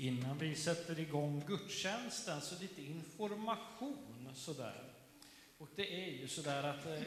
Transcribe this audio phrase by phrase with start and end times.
[0.00, 4.84] Innan vi sätter igång gudstjänsten så lite information sådär.
[5.58, 7.02] Och det är ju sådär att eh,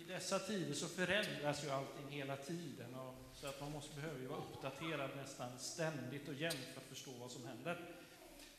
[0.00, 2.94] i dessa tider så förändras ju allting hela tiden.
[2.94, 6.86] Och, så att man måste, behöver ju vara uppdaterad nästan ständigt och jämt för att
[6.86, 7.80] förstå vad som händer.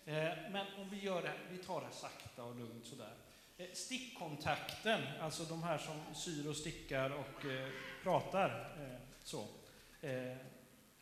[0.06, 3.14] Eh, men om vi gör det, vi tar det sakta och lugnt sådär.
[3.58, 7.70] Eh, stickkontakten, alltså de här som syr och stickar och eh,
[8.04, 9.48] pratar eh, så.
[10.02, 10.38] Eh,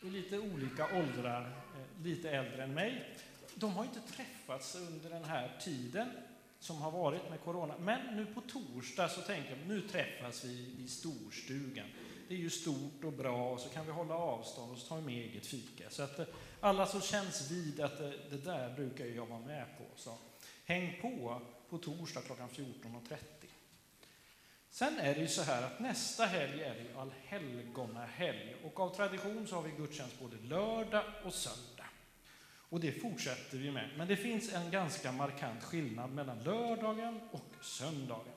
[0.00, 3.14] i lite olika åldrar, eh, lite äldre än mig.
[3.54, 6.10] De har inte träffats under den här tiden
[6.58, 7.74] som har varit med corona.
[7.78, 11.86] Men nu på torsdag så tänker jag, nu träffas vi i storstugan.
[12.28, 14.96] Det är ju stort och bra och så kan vi hålla avstånd och så tar
[14.96, 15.90] vi med eget fika.
[15.90, 16.26] Så att eh,
[16.60, 19.84] alla som känns vid att det, det där brukar jag vara med på.
[19.96, 20.18] Så
[20.64, 23.37] häng på på torsdag klockan 14.30.
[24.70, 28.94] Sen är det ju så här att nästa helg är det ju allhelgonahelg och av
[28.94, 31.84] tradition så har vi gudstjänst både lördag och söndag.
[32.70, 33.90] Och det fortsätter vi med.
[33.96, 38.34] Men det finns en ganska markant skillnad mellan lördagen och söndagen.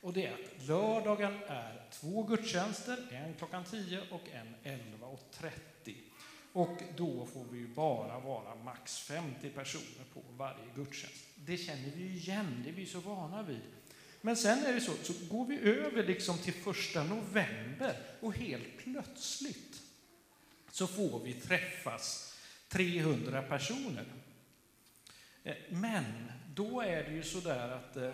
[0.00, 5.94] Och det är att lördagen är två gudstjänster, en klockan 10 och en 11.30.
[6.52, 11.24] Och då får vi ju bara vara max 50 personer på varje gudstjänst.
[11.34, 13.77] Det känner vi ju igen, det är vi så vana vid.
[14.20, 18.78] Men sen är det så, så går vi över liksom till första november och helt
[18.78, 19.82] plötsligt
[20.70, 22.34] så får vi träffas
[22.68, 24.04] 300 personer.
[25.44, 26.04] Eh, men
[26.54, 28.10] då är det ju så där att eh,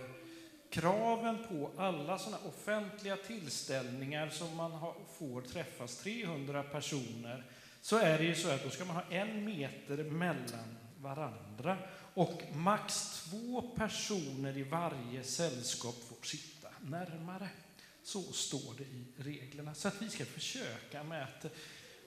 [0.71, 7.45] kraven på alla sådana offentliga tillställningar som man har, får träffas 300 personer,
[7.81, 11.79] så är det ju så att då ska man ha en meter mellan varandra
[12.15, 17.49] och max två personer i varje sällskap får sitta närmare.
[18.03, 19.75] Så står det i reglerna.
[19.75, 21.53] Så att vi ska försöka med att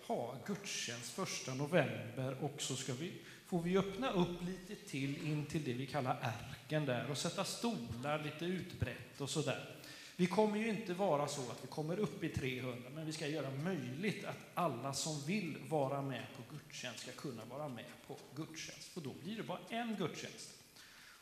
[0.07, 3.13] ha gudstjänst första november och så ska vi,
[3.45, 7.43] får vi öppna upp lite till in till det vi kallar ärken där och sätta
[7.43, 9.76] stolar lite utbrett och sådär.
[10.19, 13.27] Vi kommer ju inte vara så att vi kommer upp i 300, men vi ska
[13.27, 18.17] göra möjligt att alla som vill vara med på gudstjänst ska kunna vara med på
[18.35, 18.87] gudstjänst.
[18.87, 20.49] För då blir det bara en gudstjänst.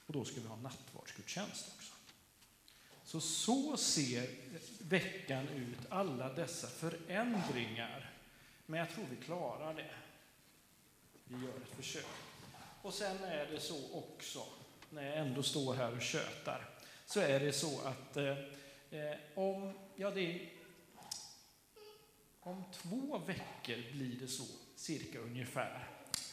[0.08, 1.94] Och då ska vi ha nattvardsgudstjänst också.
[3.04, 4.30] Så så ser
[4.80, 8.14] veckan ut, alla dessa förändringar.
[8.66, 9.96] Men jag tror vi klarar det.
[11.24, 12.06] Vi gör ett försök.
[12.82, 14.44] Och sen är det så också,
[14.90, 16.70] när jag ändå står här och tjötar,
[17.06, 18.36] så är det så att eh,
[18.92, 20.50] Eh, om, ja, det är,
[22.40, 24.44] om två veckor blir det så,
[24.76, 25.88] cirka ungefär.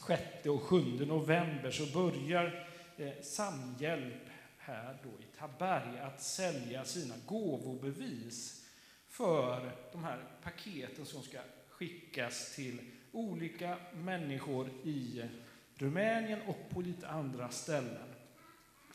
[0.07, 7.15] 6 och 7 november så börjar eh, Samhjälp här då i Taberg att sälja sina
[7.27, 8.69] gåvobevis
[9.09, 12.79] för de här paketen som ska skickas till
[13.13, 15.23] olika människor i
[15.75, 18.15] Rumänien och på lite andra ställen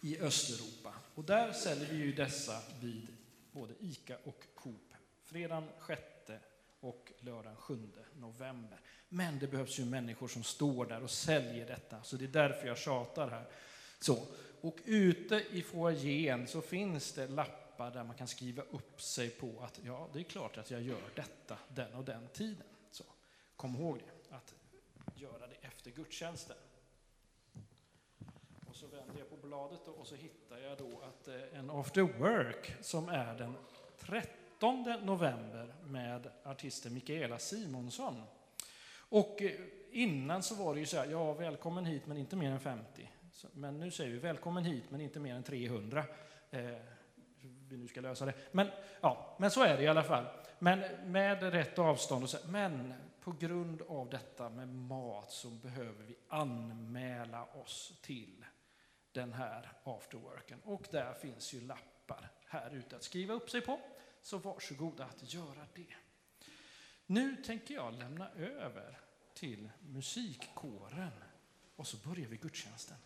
[0.02, 0.94] i Östeuropa.
[1.16, 3.17] Och där säljer vi ju dessa vid
[3.58, 4.94] både ICA och Coop.
[5.24, 6.02] Fredagen 6
[6.80, 8.80] och lördagen 7 november.
[9.10, 12.68] Men det behövs ju människor som står där och säljer detta, så det är därför
[12.68, 13.46] jag tjatar här.
[14.00, 14.26] Så.
[14.62, 19.62] Och ute i foajén så finns det lappar där man kan skriva upp sig på
[19.62, 22.68] att ja, det är klart att jag gör detta den och den tiden.
[22.92, 23.04] Så
[23.56, 24.56] kom ihåg det, att
[25.16, 26.58] göra det efter gudstjänsten.
[28.98, 33.10] Vänder jag på bladet och så hittar jag då att eh, en after work som
[33.10, 33.56] är den
[34.00, 38.24] 13 november med artisten Mikaela Simonsson.
[39.10, 39.52] Och eh,
[39.92, 43.12] innan så var det ju så här, ja välkommen hit men inte mer än 50.
[43.52, 46.04] Men nu säger vi välkommen hit men inte mer än 300.
[46.52, 46.62] Eh,
[47.70, 48.34] vi nu ska lösa det.
[48.52, 48.68] Men,
[49.02, 50.26] ja, men så är det i alla fall.
[50.60, 52.24] Men med rätt avstånd.
[52.24, 58.46] Och så, men på grund av detta med mat så behöver vi anmäla oss till
[59.18, 60.60] den här afterworken.
[60.64, 63.80] Och där finns ju lappar här ute att skriva upp sig på.
[64.22, 65.96] Så varsågoda att göra det.
[67.06, 69.00] Nu tänker jag lämna över
[69.34, 71.24] till musikkåren
[71.76, 72.98] och så börjar vi gudstjänsten.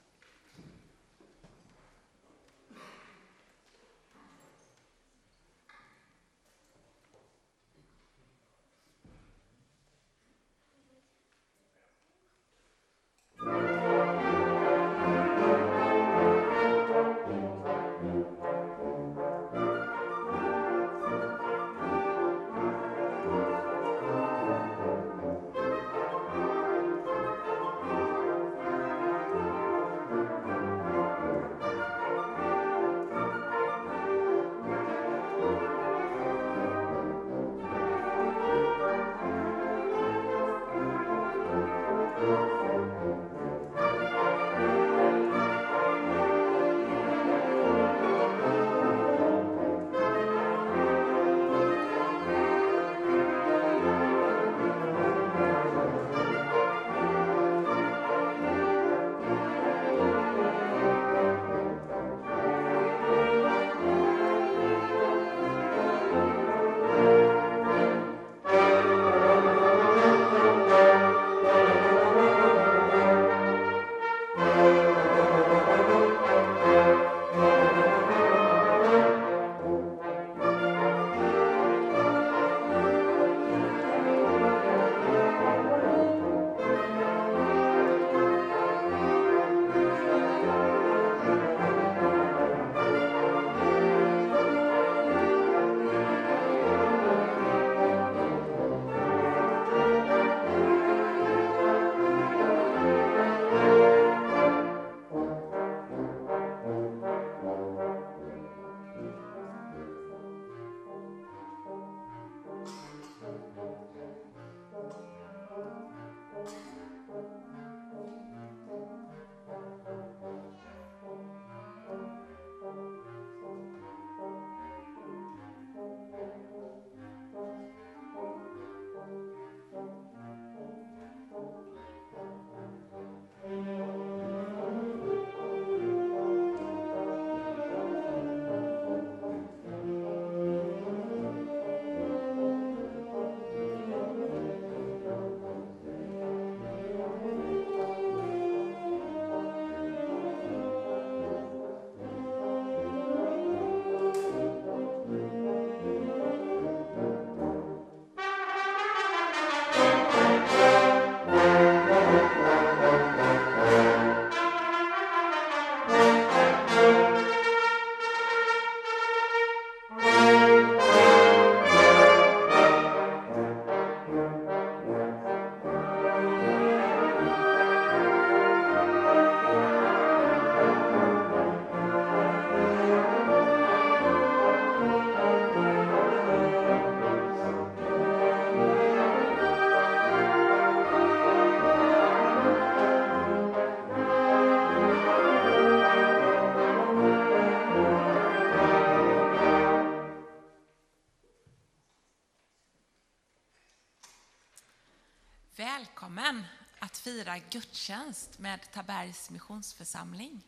[207.52, 210.42] Gudstjänst med Tabergs missionsförsamling.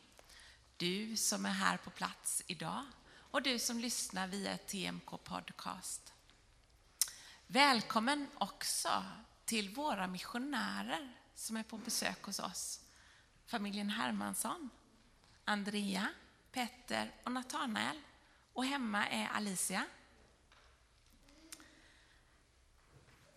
[0.78, 2.86] Du som är här på plats idag
[3.16, 6.14] och du som lyssnar via TMK Podcast.
[7.48, 9.06] Välkommen också
[9.46, 12.80] till våra missionärer som är på besök hos oss.
[13.46, 14.70] Familjen Hermansson,
[15.46, 16.08] Andrea,
[16.52, 18.02] Petter och Natanael.
[18.54, 19.86] Och hemma är Alicia.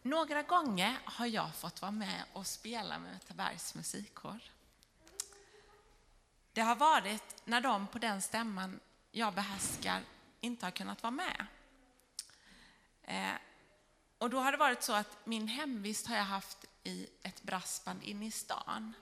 [0.07, 4.41] Några gånger har jag fått vara med och spela med Tabergs musikkår.
[6.53, 8.81] Det har varit när de på den stämman
[9.11, 10.03] jag behärskar
[10.41, 11.47] inte har kunnat vara med.
[13.03, 13.35] Eh,
[14.19, 18.03] och då har det varit så att min hemvist har jag haft i ett brassband
[18.03, 18.93] inne i stan.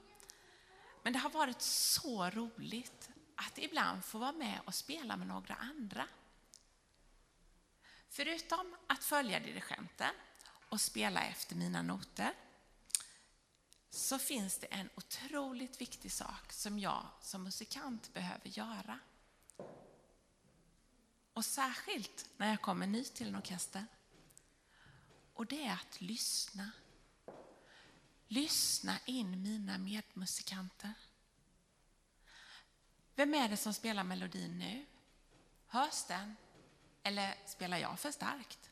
[1.03, 5.55] Men det har varit så roligt att ibland få vara med och spela med några
[5.55, 6.09] andra.
[8.09, 10.15] Förutom att följa dirigenten
[10.69, 12.35] och spela efter mina noter
[13.91, 18.99] så finns det en otroligt viktig sak som jag som musikant behöver göra.
[21.33, 23.87] Och särskilt när jag kommer ny till en orkester.
[25.35, 26.71] Och det är att lyssna.
[28.29, 30.93] Lyssna in mina medmusikanter.
[33.15, 34.87] Vem är det som spelar melodin nu?
[35.67, 36.37] Hörs den?
[37.03, 38.64] Eller spelar jag för starkt?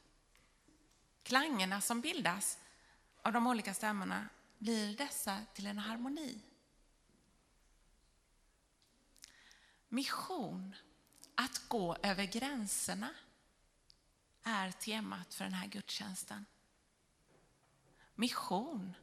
[1.23, 2.59] Klangerna som bildas
[3.23, 6.43] av de olika stämmorna, blir dessa till en harmoni?
[9.89, 10.75] Mission,
[11.35, 13.15] att gå över gränserna,
[14.43, 16.47] är temat för den här gudstjänsten.
[18.15, 18.95] Mission,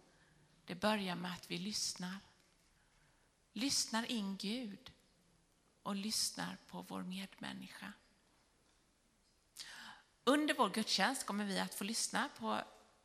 [0.66, 2.18] det börjar med att vi lyssnar.
[3.54, 4.92] Lyssnar in Gud
[5.84, 7.94] och lyssnar på vår medmänniska.
[10.30, 12.62] Under vår gudstjänst kommer vi att få lyssna på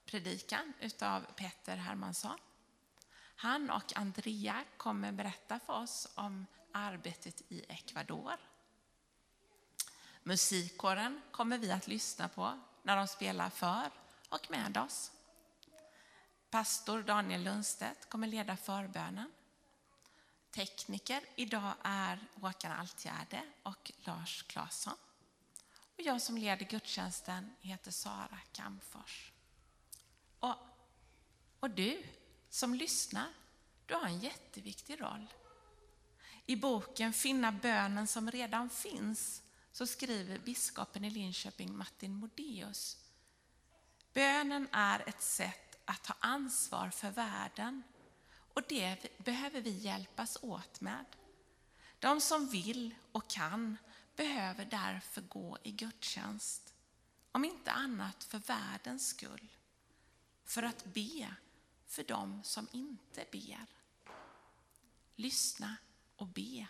[0.07, 2.39] predikan utav Peter Hermansson.
[3.37, 8.37] Han och Andrea kommer berätta för oss om arbetet i Ecuador.
[10.23, 13.91] Musikkåren kommer vi att lyssna på när de spelar för
[14.29, 15.13] och med oss.
[16.51, 19.33] Pastor Daniel Lundstedt kommer leda förbönen.
[20.51, 24.97] Tekniker idag är Håkan Altgärde och Lars Claesson.
[25.97, 29.33] Och jag som leder gudstjänsten heter Sara Kamfors.
[30.39, 30.57] Och,
[31.61, 32.03] och du
[32.51, 33.29] som lyssnar,
[33.87, 35.27] du har en jätteviktig roll.
[36.47, 43.05] I boken Finna bönen som redan finns så skriver biskopen i Linköping Martin Modéus
[44.15, 47.83] Bönen är ett sätt att ta ansvar för världen
[48.55, 51.05] och det behöver vi hjälpas åt med.
[51.99, 53.79] De som vill och kan
[54.17, 56.75] behöver därför gå i gudstjänst.
[57.33, 59.49] Om inte annat för världens skull.
[60.45, 61.35] För att be
[61.87, 63.67] för dem som inte ber.
[65.17, 65.77] Lyssna
[66.17, 66.67] och be.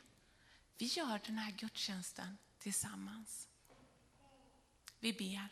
[0.79, 3.49] Vi gör den här gudstjänsten tillsammans.
[5.01, 5.49] Vi ber.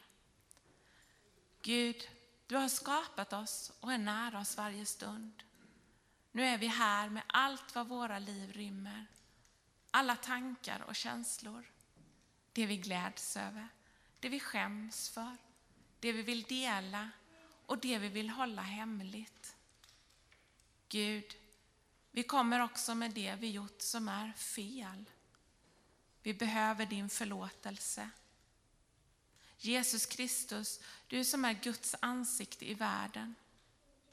[1.62, 2.08] Gud,
[2.46, 5.42] du har skapat oss och är nära oss varje stund.
[6.32, 9.06] Nu är vi här med allt vad våra liv rymmer.
[9.90, 11.71] Alla tankar och känslor.
[12.52, 13.68] Det vi gläds över,
[14.20, 15.36] det vi skäms för,
[16.00, 17.10] det vi vill dela
[17.66, 19.56] och det vi vill hålla hemligt.
[20.88, 21.36] Gud,
[22.10, 25.04] vi kommer också med det vi gjort som är fel.
[26.22, 28.10] Vi behöver din förlåtelse.
[29.58, 33.34] Jesus Kristus, du som är Guds ansikte i världen.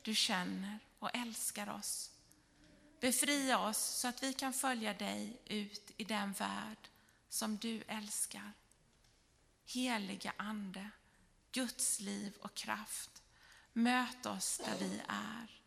[0.01, 2.11] Du känner och älskar oss.
[2.99, 6.89] Befria oss så att vi kan följa dig ut i den värld
[7.29, 8.53] som du älskar.
[9.65, 10.89] Heliga Ande,
[11.51, 13.23] Guds liv och kraft,
[13.73, 15.61] möt oss där vi är.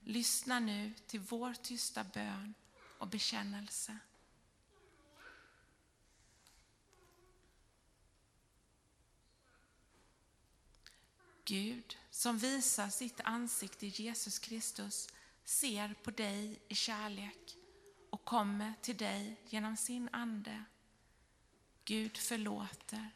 [0.00, 2.54] Lyssna nu till vår tysta bön
[2.98, 3.98] och bekännelse.
[11.44, 15.08] Gud som visar sitt ansikte i Jesus Kristus
[15.44, 17.56] ser på dig i kärlek
[18.26, 20.64] kommer till dig genom sin ande.
[21.84, 23.10] Gud förlåter,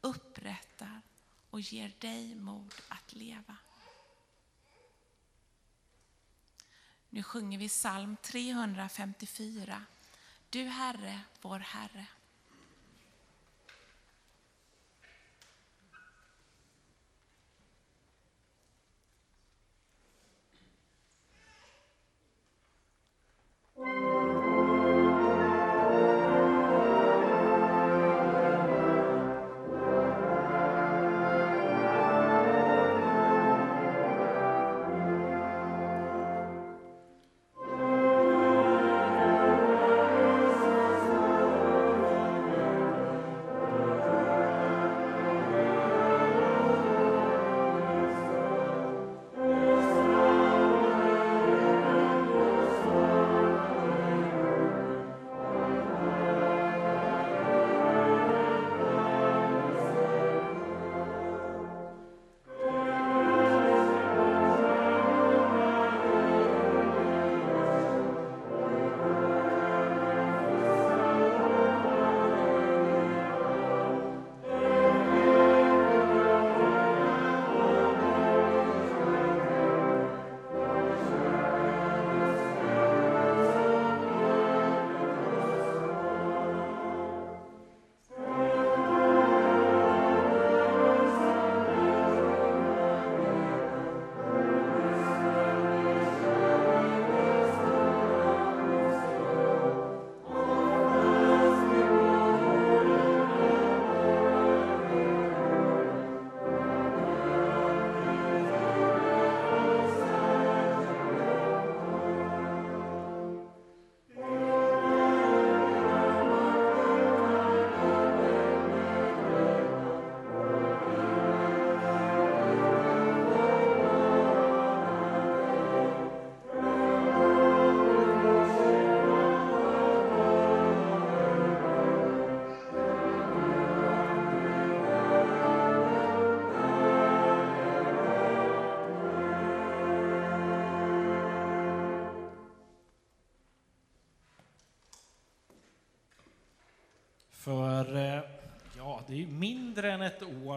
[0.00, 1.02] upprättar
[1.50, 3.56] och ger dig mod att leva.
[7.10, 9.84] Nu sjunger vi psalm 354.
[10.50, 12.06] Du Herre, vår Herre.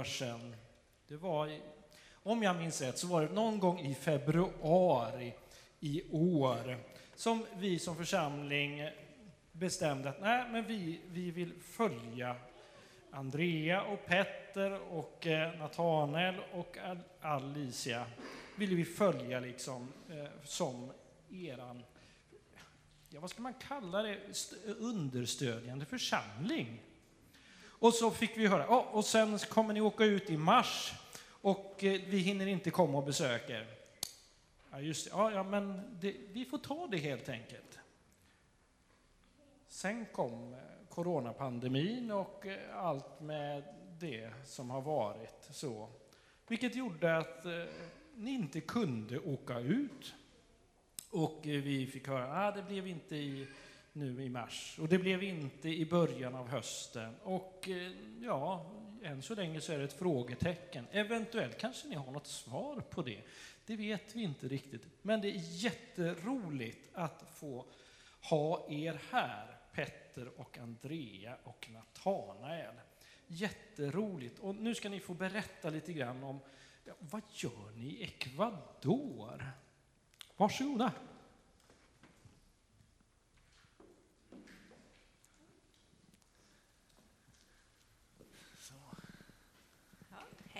[0.03, 0.55] År sedan.
[1.07, 1.59] Det var,
[2.23, 5.33] om jag minns rätt, så var det någon gång i februari
[5.79, 6.77] i år
[7.15, 8.89] som vi som församling
[9.51, 12.35] bestämde att nej, men vi, vi vill följa
[13.11, 16.77] Andrea och Petter och eh, Nathanael och
[17.21, 18.05] Alicia
[18.57, 20.91] ville vi följa liksom eh, som
[21.31, 21.83] eran,
[23.09, 24.19] ja vad ska man kalla det,
[24.65, 26.81] understödjande församling.
[27.83, 30.93] Och så fick vi höra, oh, och sen kommer ni åka ut i mars
[31.29, 33.67] och eh, vi hinner inte komma och besöka er.
[34.71, 35.11] Ja, just det.
[35.13, 37.79] Ja, ja men det, vi får ta det helt enkelt.
[39.67, 40.59] Sen kom eh,
[40.89, 43.63] coronapandemin och eh, allt med
[43.99, 45.89] det som har varit så.
[46.47, 47.45] Vilket gjorde att
[48.15, 50.13] ni inte kunde åka ut.
[51.09, 53.47] Och vi fick höra att ah, det blev inte i,
[53.93, 57.15] nu i mars och det blev inte i början av hösten.
[57.23, 58.71] Och eh, ja,
[59.03, 60.87] än så länge så är det ett frågetecken.
[60.91, 63.21] Eventuellt kanske ni har något svar på det.
[63.65, 64.87] Det vet vi inte riktigt.
[65.01, 67.65] Men det är jätteroligt att få
[68.29, 72.75] ha er här, Petter och Andrea och Natanael.
[73.27, 74.39] Jätteroligt.
[74.39, 76.39] Och nu ska ni få berätta lite grann om
[76.85, 79.51] ja, vad gör ni i Ecuador?
[80.37, 80.91] Varsågoda.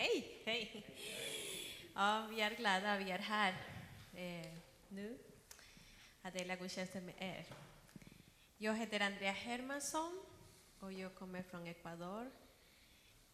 [0.04, 0.86] Hej, hej.
[1.96, 3.54] Ja, vi är glada vi är här
[4.16, 4.52] eh,
[4.88, 5.18] nu
[6.22, 7.46] att dela gudstjänsten med er.
[8.58, 10.22] Jag heter Andrea Hermansson
[10.80, 12.32] och jag kommer från Ecuador.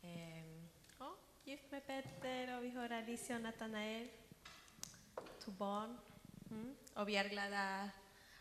[0.01, 0.63] Eh,
[0.99, 4.07] ja, gift med Petter och vi har Alicia och Nathanael,
[5.39, 5.97] två barn.
[6.51, 6.75] Mm.
[6.93, 7.89] Och vi är glada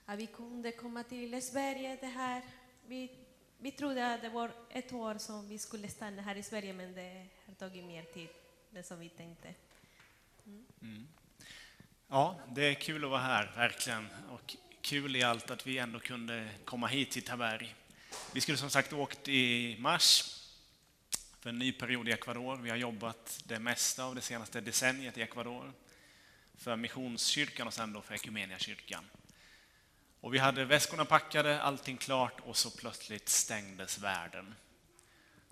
[0.04, 2.42] att vi kunde komma till Sverige det här.
[2.86, 3.27] Vi,
[3.58, 6.94] vi trodde att det var ett år som vi skulle stanna här i Sverige men
[6.94, 8.28] det har tagit mer tid
[8.74, 9.54] än som vi tänkte.
[10.82, 11.08] Mm.
[12.08, 14.08] Ja, det är kul att vara här, verkligen.
[14.30, 17.74] Och kul i allt att vi ändå kunde komma hit till Taberg.
[18.32, 20.34] Vi skulle som sagt åkt i mars
[21.40, 22.56] för en ny period i Ecuador.
[22.56, 25.72] Vi har jobbat det mesta av det senaste decenniet i Ecuador
[26.54, 29.04] för Missionskyrkan och sen då för Ekumeniakyrkan.
[30.20, 34.54] Och vi hade väskorna packade, allting klart och så plötsligt stängdes världen.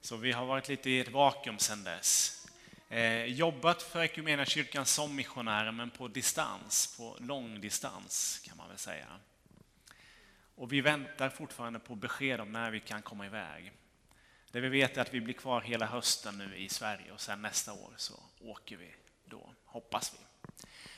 [0.00, 2.46] Så vi har varit lite i ett vakuum sedan dess.
[2.88, 9.07] Eh, jobbat för Equmeniakyrkan som missionärer, men på distans, på långdistans kan man väl säga.
[10.55, 13.72] Och vi väntar fortfarande på besked om när vi kan komma iväg.
[14.50, 17.42] Det vi vet är att vi blir kvar hela hösten nu i Sverige och sen
[17.42, 20.48] nästa år så åker vi då, hoppas vi.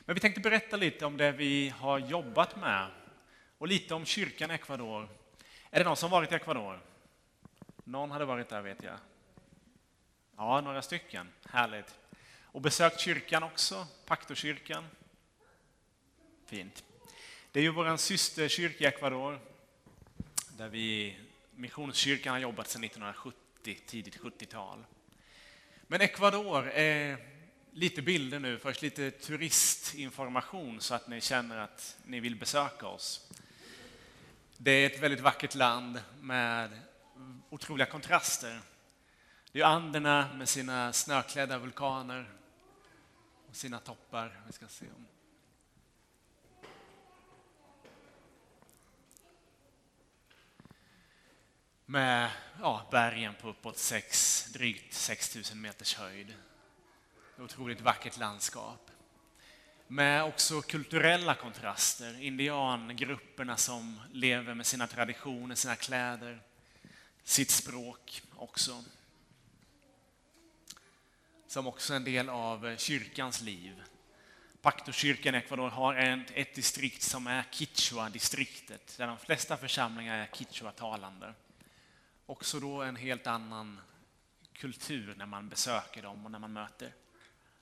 [0.00, 2.90] Men vi tänkte berätta lite om det vi har jobbat med
[3.58, 5.08] och lite om kyrkan i Ecuador.
[5.70, 6.80] Är det någon som varit i Ecuador?
[7.84, 8.98] Någon hade varit där vet jag.
[10.36, 11.28] Ja, några stycken.
[11.50, 11.94] Härligt.
[12.42, 14.84] Och besökt kyrkan också, Paktorkyrkan.
[16.46, 16.84] Fint.
[17.52, 19.40] Det är ju vår systerkyrka i Ecuador,
[20.56, 21.16] där vi,
[21.54, 24.84] Missionskyrkan har jobbat sedan 1970, tidigt 70-tal.
[25.86, 27.18] Men Ecuador är
[27.72, 33.30] lite bilder nu, först lite turistinformation så att ni känner att ni vill besöka oss.
[34.60, 36.80] Det är ett väldigt vackert land med
[37.50, 38.60] otroliga kontraster.
[39.52, 42.30] Det är Anderna med sina snöklädda vulkaner
[43.48, 44.40] och sina toppar.
[44.46, 45.06] Vi ska se om
[51.86, 56.34] med ja, bergen på uppåt sex, drygt 6000 meters höjd.
[57.38, 58.87] Otroligt vackert landskap.
[59.90, 66.40] Med också kulturella kontraster, indiangrupperna som lever med sina traditioner, sina kläder,
[67.22, 68.84] sitt språk också
[71.46, 73.82] som också är en del av kyrkans liv.
[74.60, 80.26] Paktorkyrkan i Ecuador har ett, ett distrikt som är Quichua-distriktet, där de flesta församlingar är
[80.26, 81.34] Quichua-talande.
[82.26, 83.80] Också då en helt annan
[84.52, 86.94] kultur när man besöker dem och när man möter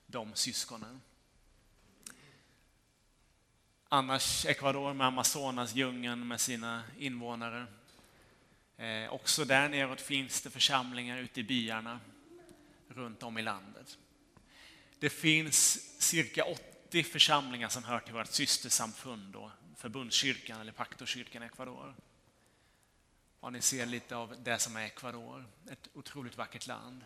[0.07, 1.01] de syskonen.
[3.89, 7.67] Annars Ecuador med Amazonas-djungeln med sina invånare.
[8.77, 11.99] Eh, också där neråt finns det församlingar ute i byarna
[12.87, 13.97] runt om i landet.
[14.99, 21.45] Det finns cirka 80 församlingar som hör till vårt systersamfund, då, förbundskyrkan eller paktorkyrkan i
[21.45, 21.95] Ecuador.
[23.39, 27.05] Och ni ser lite av det som är Ecuador, ett otroligt vackert land.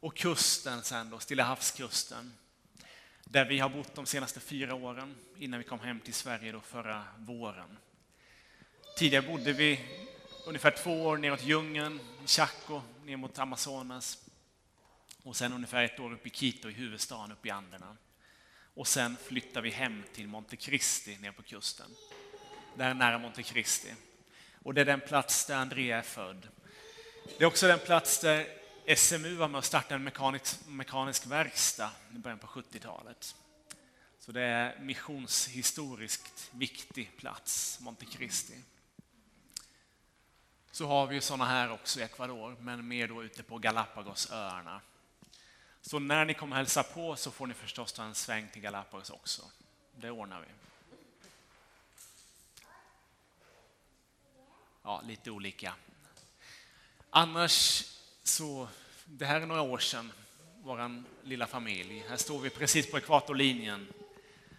[0.00, 2.32] Och kusten sen då, Stilla havskusten,
[3.30, 6.60] där vi har bott de senaste fyra åren innan vi kom hem till Sverige då
[6.60, 7.78] förra våren.
[8.96, 9.80] Tidigare bodde vi
[10.46, 14.18] ungefär två år neråt djungeln, i Chaco, ner mot Amazonas.
[15.22, 17.96] Och sen ungefär ett år uppe i Quito, i huvudstaden, uppe i Anderna.
[18.74, 21.90] Och sen flyttade vi hem till Monte Cristi, ner på kusten.
[22.76, 23.94] Där nära Monte Cristi.
[24.62, 26.48] Och det är den plats där Andrea är född.
[27.38, 28.46] Det är också den plats där
[28.96, 33.36] SMU var med och startade en mekanisk, mekanisk verkstad i början på 70-talet.
[34.18, 38.62] Så det är missionshistoriskt viktig plats, Monte Cristi.
[40.70, 44.80] Så har vi ju sådana här också i Ecuador, men mer då ute på Galapagosöarna.
[45.80, 49.10] Så när ni kommer hälsa på så får ni förstås ta en sväng till Galapagos
[49.10, 49.42] också.
[49.96, 50.46] Det ordnar vi.
[54.82, 55.74] Ja, lite olika.
[57.10, 57.84] Annars
[58.28, 58.68] så,
[59.04, 60.12] det här är några år sedan,
[60.62, 62.04] vår lilla familj.
[62.08, 63.88] Här står vi precis på ekvatorlinjen,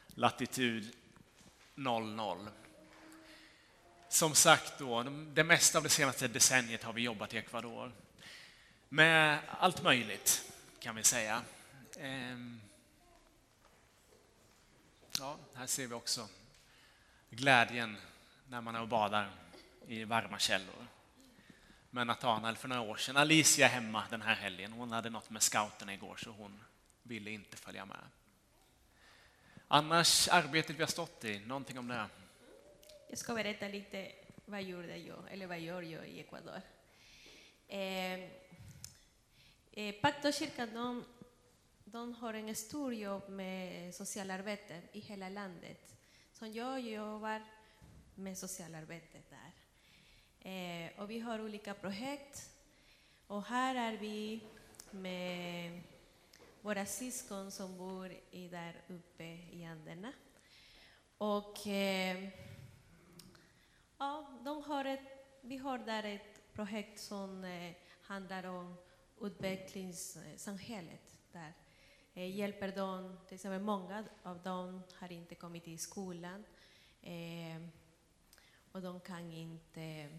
[0.08, 0.96] latitud
[1.76, 2.50] 00.
[4.10, 5.04] Som sagt, då,
[5.34, 7.92] det mesta av det senaste decenniet har vi jobbat i Ecuador
[8.90, 11.42] med allt möjligt, kan vi säga.
[12.00, 12.62] Ehm,
[15.20, 16.28] ja, här ser vi också
[17.30, 17.98] glädjen
[18.48, 19.32] när man är och badar
[19.88, 20.89] i varma källor.
[21.92, 23.18] Med Nathanael för några år sedan.
[23.18, 24.72] Alicia är hemma den här helgen.
[24.72, 26.64] Hon hade något med scouterna igår så hon
[27.04, 27.98] ville inte följa med.
[29.68, 32.06] Annars arbetet vi har stått i, någonting om det?
[33.10, 34.12] Jag ska berätta lite
[34.46, 36.62] vad gjorde jag, eller vad gör jag i Ecuador.
[37.68, 38.30] Ehm,
[39.72, 41.06] eh, eh, Pactokyrkan de,
[41.86, 45.96] de har en stor jobb med socialarbete i hela landet.
[46.34, 47.44] Så jag jobbar
[48.16, 49.29] med socialarbetet.
[50.42, 52.50] Eh, och vi har olika projekt.
[53.28, 54.44] Och här är vi
[54.92, 55.82] med
[56.62, 60.14] våra syskon som bor i där uppe i Anderna.
[61.18, 62.30] Och eh,
[63.98, 68.76] ja, de har ett, vi har där ett projekt som eh, handlar om
[69.22, 71.54] utvecklingssamhället där.
[72.14, 76.44] Eh, hjälper de, till exempel många av dem har inte kommit till skolan
[77.02, 77.62] eh,
[78.72, 80.10] och de kan inte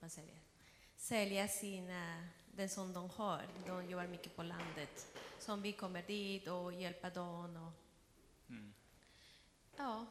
[0.00, 0.38] vad säger
[0.96, 3.48] sälja sina, det som de har.
[3.66, 5.06] De jobbar mycket på landet.
[5.38, 7.72] Så om vi kommer dit och hjälper dem och
[8.50, 8.74] mm.
[9.76, 10.06] ja,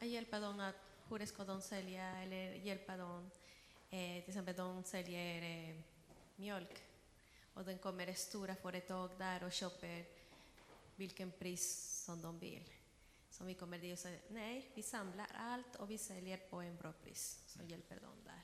[0.00, 0.74] att hjälpa dem att
[1.08, 3.30] hur ska de sälja eller hjälpa dem.
[3.90, 5.80] Eh, till exempel de säljer eh,
[6.36, 6.82] mjölk
[7.54, 10.04] och det kommer stora företag där och köper
[10.96, 12.70] vilken pris som de vill.
[13.30, 16.76] Så vi kommer dit och säger nej, vi samlar allt och vi säljer på en
[16.76, 17.42] bra pris.
[17.46, 18.42] Så hjälper de där.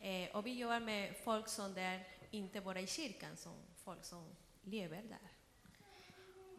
[0.00, 3.52] Eh, och vi jobbar med folk som är inte bara i kyrkan, som
[3.84, 4.24] folk som
[4.64, 5.30] lever där.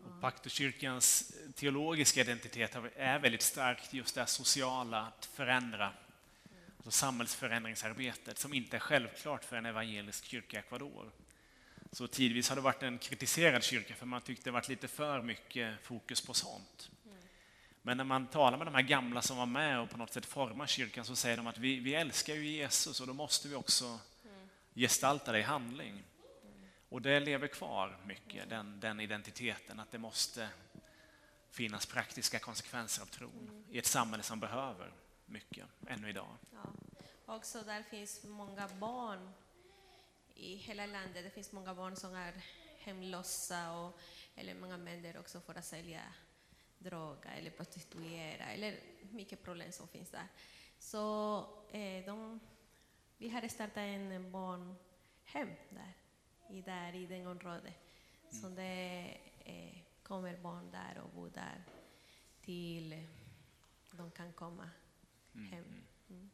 [0.04, 5.93] Och Paktkyrkans eh, teologiska identitet är väldigt starkt just det sociala, att förändra,
[6.78, 11.12] alltså samhällsförändringsarbetet som inte är självklart för en evangelisk kyrka i Ecuador.
[11.91, 15.21] Så tidvis har det varit en kritiserad kyrka för man tyckte det varit lite för
[15.21, 16.89] mycket fokus på sånt.
[17.89, 20.25] Men när man talar med de här gamla som var med och på något sätt
[20.25, 23.56] formar kyrkan så säger de att vi, vi älskar ju Jesus och då måste vi
[23.56, 23.99] också
[24.75, 26.04] gestalta det i handling.
[26.89, 30.49] Och det lever kvar mycket, den, den identiteten, att det måste
[31.52, 34.91] finnas praktiska konsekvenser av tron i ett samhälle som behöver
[35.25, 36.36] mycket ännu idag.
[36.54, 37.36] Ja.
[37.36, 39.30] Också där finns många barn
[40.36, 41.23] i hela landet.
[41.23, 42.34] Det finns många barn som är
[42.80, 43.99] hemlösa och
[44.36, 46.02] eller många män där också för att sälja
[46.80, 48.80] droga eller prostituera eller
[49.12, 50.28] mycket problem som finns där.
[50.80, 51.39] Så
[51.72, 52.39] eh, de,
[53.18, 55.94] vi har startat en barnhem där,
[56.50, 57.76] i, där, i den området.
[58.24, 58.42] Mm.
[58.42, 61.63] Så det eh, kommer barn där och bor där
[62.42, 63.08] till
[63.92, 64.70] de kan komma
[65.36, 65.48] mm.
[65.48, 65.63] hem.
[65.63, 65.84] Mm.
[66.10, 66.30] mm.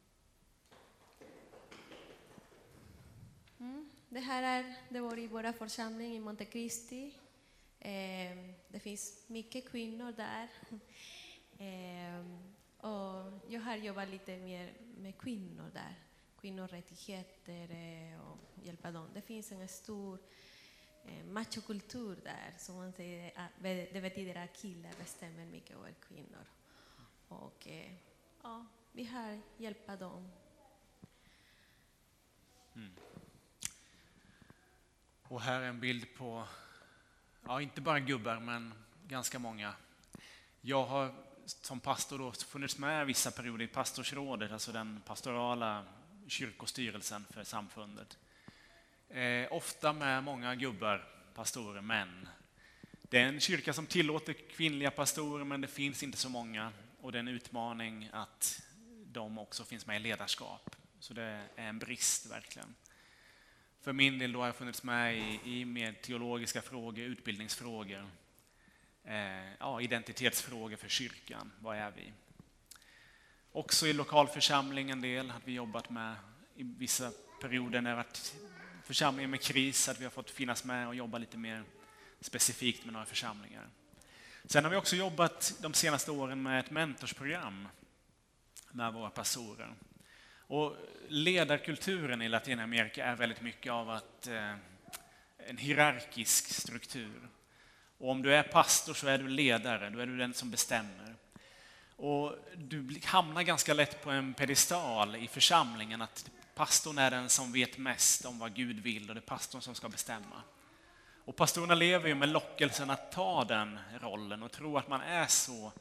[3.59, 3.89] mm.
[4.09, 7.24] Det här är, det var i vår församling i Montecristi Eh,
[7.87, 10.49] Ehm, det finns mycket kvinnor där.
[11.59, 15.95] Ehm, och jag har jobbat lite mer med kvinnor där.
[16.41, 19.09] Kvinnorättigheter eh, och hjälpa dem.
[19.13, 20.19] Det finns en stor
[21.05, 22.53] eh, machokultur där.
[22.57, 23.47] Som man säger, eh, ah,
[23.93, 26.45] det betyder att killar bestämmer mycket över kvinnor.
[27.27, 27.67] Och
[28.43, 30.31] ja, vi har hjälpt dem.
[32.75, 32.91] Mm.
[35.23, 36.47] Och här är en bild på
[37.45, 38.73] ja, inte bara gubbar, men
[39.07, 39.73] ganska många.
[40.61, 41.13] Jag har
[41.45, 45.85] som pastor då funnits med vissa perioder i pastorsrådet, alltså den pastorala
[46.27, 48.17] kyrkostyrelsen för samfundet.
[49.09, 52.27] Eh, ofta med många gubbar, pastorer, män.
[53.01, 56.71] Det är en kyrka som tillåter kvinnliga pastorer, men det finns inte så många.
[57.01, 58.61] Och det är en utmaning att
[59.05, 60.75] de också finns med i ledarskap.
[60.99, 61.23] Så det
[61.55, 62.75] är en brist verkligen.
[63.85, 68.07] För min del då har jag funnits med i, i mer teologiska frågor, utbildningsfrågor,
[69.03, 71.51] eh, ja, identitetsfrågor för kyrkan.
[71.59, 72.13] Vad är vi?
[73.51, 76.15] Också i lokalförsamling en del har vi jobbat med
[76.55, 78.35] i vissa perioder när det varit
[78.83, 81.63] församlingar med kris, att vi har fått finnas med och jobba lite mer
[82.21, 83.67] specifikt med några församlingar.
[84.45, 87.67] Sen har vi också jobbat de senaste åren med ett mentorsprogram
[88.71, 89.75] med våra pastorer.
[90.47, 90.75] Och
[91.07, 94.55] ledarkulturen i Latinamerika är väldigt mycket av att, eh,
[95.37, 97.29] en hierarkisk struktur.
[97.97, 101.15] Och om du är pastor så är du ledare, då är du den som bestämmer.
[101.95, 107.51] Och du hamnar ganska lätt på en pedestal i församlingen att pastorn är den som
[107.51, 110.41] vet mest om vad Gud vill och det är pastorn som ska bestämma.
[111.25, 115.27] Och pastorerna lever ju med lockelsen att ta den rollen och tro att man är
[115.27, 115.71] så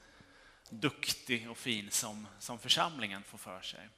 [0.70, 3.88] duktig och fin som, som församlingen får för sig.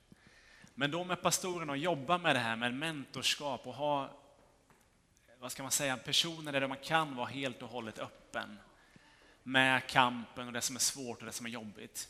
[0.78, 4.10] Men då med pastorerna och jobba med det här med mentorskap och ha,
[5.38, 8.58] vad ska man säga, personer där man kan vara helt och hållet öppen
[9.42, 12.08] med kampen och det som är svårt och det som är jobbigt.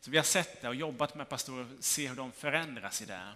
[0.00, 3.04] Så vi har sett det och jobbat med pastorer och se hur de förändras i
[3.04, 3.32] det.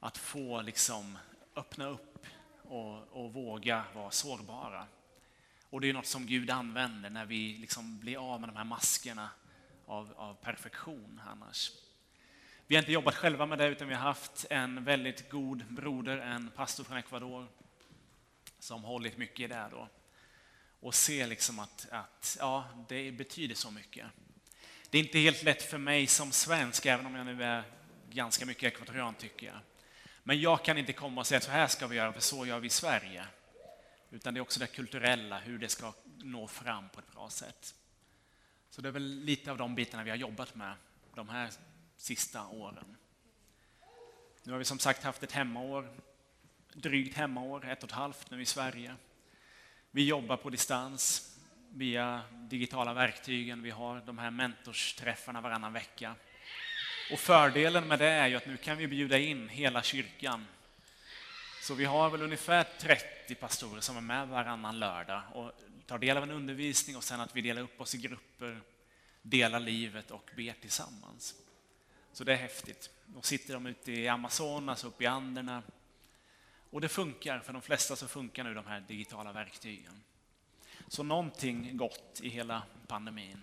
[0.00, 1.18] Att få liksom
[1.56, 2.26] öppna upp
[2.62, 4.86] och, och våga vara sårbara.
[5.70, 8.64] Och det är något som Gud använder när vi liksom blir av med de här
[8.64, 9.30] maskerna
[9.86, 11.72] av, av perfektion annars.
[12.66, 16.18] Vi har inte jobbat själva med det utan vi har haft en väldigt god broder,
[16.18, 17.46] en pastor från Ecuador
[18.58, 19.88] som hållit mycket i det då.
[20.80, 24.06] Och ser liksom att, att ja, det betyder så mycket.
[24.90, 27.64] Det är inte helt lätt för mig som svensk, även om jag nu är
[28.10, 29.58] ganska mycket ekvatorian tycker jag.
[30.22, 32.46] Men jag kan inte komma och säga att så här ska vi göra, för så
[32.46, 33.24] gör vi i Sverige.
[34.10, 37.74] Utan det är också det kulturella, hur det ska nå fram på ett bra sätt.
[38.70, 40.74] Så det är väl lite av de bitarna vi har jobbat med
[41.14, 41.50] de här
[41.96, 42.96] sista åren.
[44.42, 45.88] Nu har vi som sagt haft ett hemmaår,
[46.72, 48.96] drygt hemmaår, ett och ett halvt nu i Sverige.
[49.90, 51.30] Vi jobbar på distans
[51.70, 53.62] via digitala verktygen.
[53.62, 56.14] Vi har de här mentorsträffarna varannan vecka.
[57.12, 60.46] Och fördelen med det är ju att nu kan vi bjuda in hela kyrkan.
[61.62, 65.52] Så vi har väl ungefär 30 pastorer som är med varannan lördag och
[65.86, 68.60] tar del av en undervisning och sen att vi delar upp oss i grupper,
[69.22, 71.34] delar livet och ber tillsammans.
[72.14, 72.90] Så det är häftigt.
[73.06, 75.62] Då sitter de ute i Amazonas, uppe i Anderna.
[76.70, 80.02] Och det funkar, för de flesta så funkar nu de här digitala verktygen.
[80.88, 83.42] Så någonting gott i hela pandemin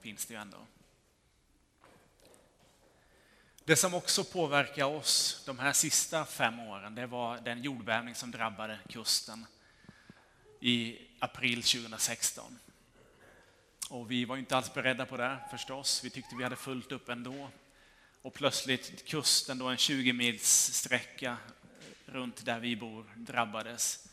[0.00, 0.58] finns det ju ändå.
[3.64, 8.30] Det som också påverkar oss de här sista fem åren, det var den jordbävning som
[8.30, 9.46] drabbade kusten
[10.60, 12.58] i april 2016.
[13.90, 16.04] Och vi var inte alls beredda på det förstås.
[16.04, 17.50] Vi tyckte vi hade fullt upp ändå.
[18.26, 21.36] Och plötsligt kusten, då en 20 mils sträcka
[22.06, 24.08] runt där vi bor, drabbades.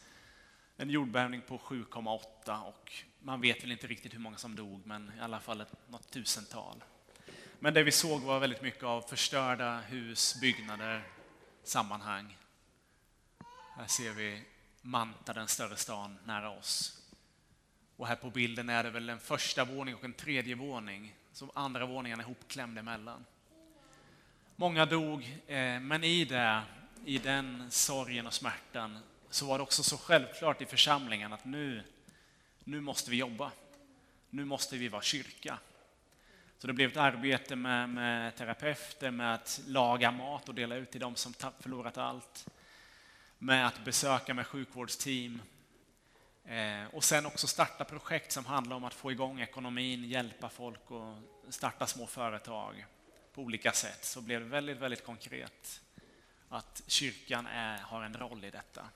[0.78, 5.12] En jordbävning på 7,8 och man vet väl inte riktigt hur många som dog, men
[5.18, 6.84] i alla fall ett, något tusental.
[7.60, 11.04] Men det vi såg var väldigt mycket av förstörda hus, byggnader,
[11.64, 12.38] sammanhang.
[13.76, 14.44] Här ser vi
[14.82, 17.02] Manta, den större stan nära oss.
[17.98, 21.52] Och här på bilden är det väl en första våning och en tredje våning, så
[21.56, 23.26] andra våningen är hopklämd emellan.
[24.64, 26.62] Många dog, eh, men i, det,
[27.06, 29.00] i den sorgen och smärtan
[29.30, 31.84] så var det också så självklart i församlingen att nu,
[32.64, 33.52] nu måste vi jobba.
[34.30, 35.58] Nu måste vi vara kyrka.
[36.58, 40.92] Så det blev ett arbete med, med terapeuter, med att laga mat och dela ut
[40.92, 42.48] till de som förlorat allt.
[43.38, 45.42] Med att besöka med sjukvårdsteam.
[46.46, 50.92] Eh, och sen också starta projekt som handlar om att få igång ekonomin, hjälpa folk
[50.92, 51.16] och
[51.50, 52.86] starta små företag
[53.34, 54.06] på olika sätt.
[54.06, 55.82] Så blev det väldigt, väldigt konkret
[56.50, 58.90] att kyrkan är, har en roll i detta.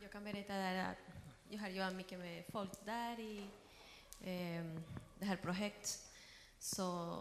[0.00, 0.96] Jag kan berätta där att
[1.50, 3.38] jag har jobbat mycket med folk där i
[4.20, 4.64] eh,
[5.18, 6.10] det här projektet.
[6.58, 7.16] Så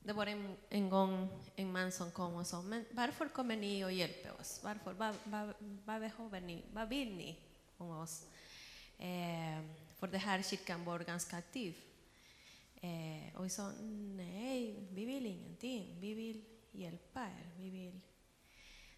[0.00, 3.84] det var en, en gång en man som kom och sa, men varför kommer ni
[3.84, 4.60] och hjälper oss?
[4.64, 4.92] Varför?
[4.92, 6.62] Vad, vad, vad behöver ni?
[6.72, 7.36] Vad vill ni
[7.76, 8.26] om oss?
[8.98, 9.64] Eh,
[9.98, 11.74] för det här kyrkan var ganska aktiv.
[12.86, 13.72] Eh, och vi sa,
[14.16, 16.00] nej, vi vill ingenting.
[16.00, 17.50] Vi vill hjälpa er.
[17.56, 18.00] Vi vill...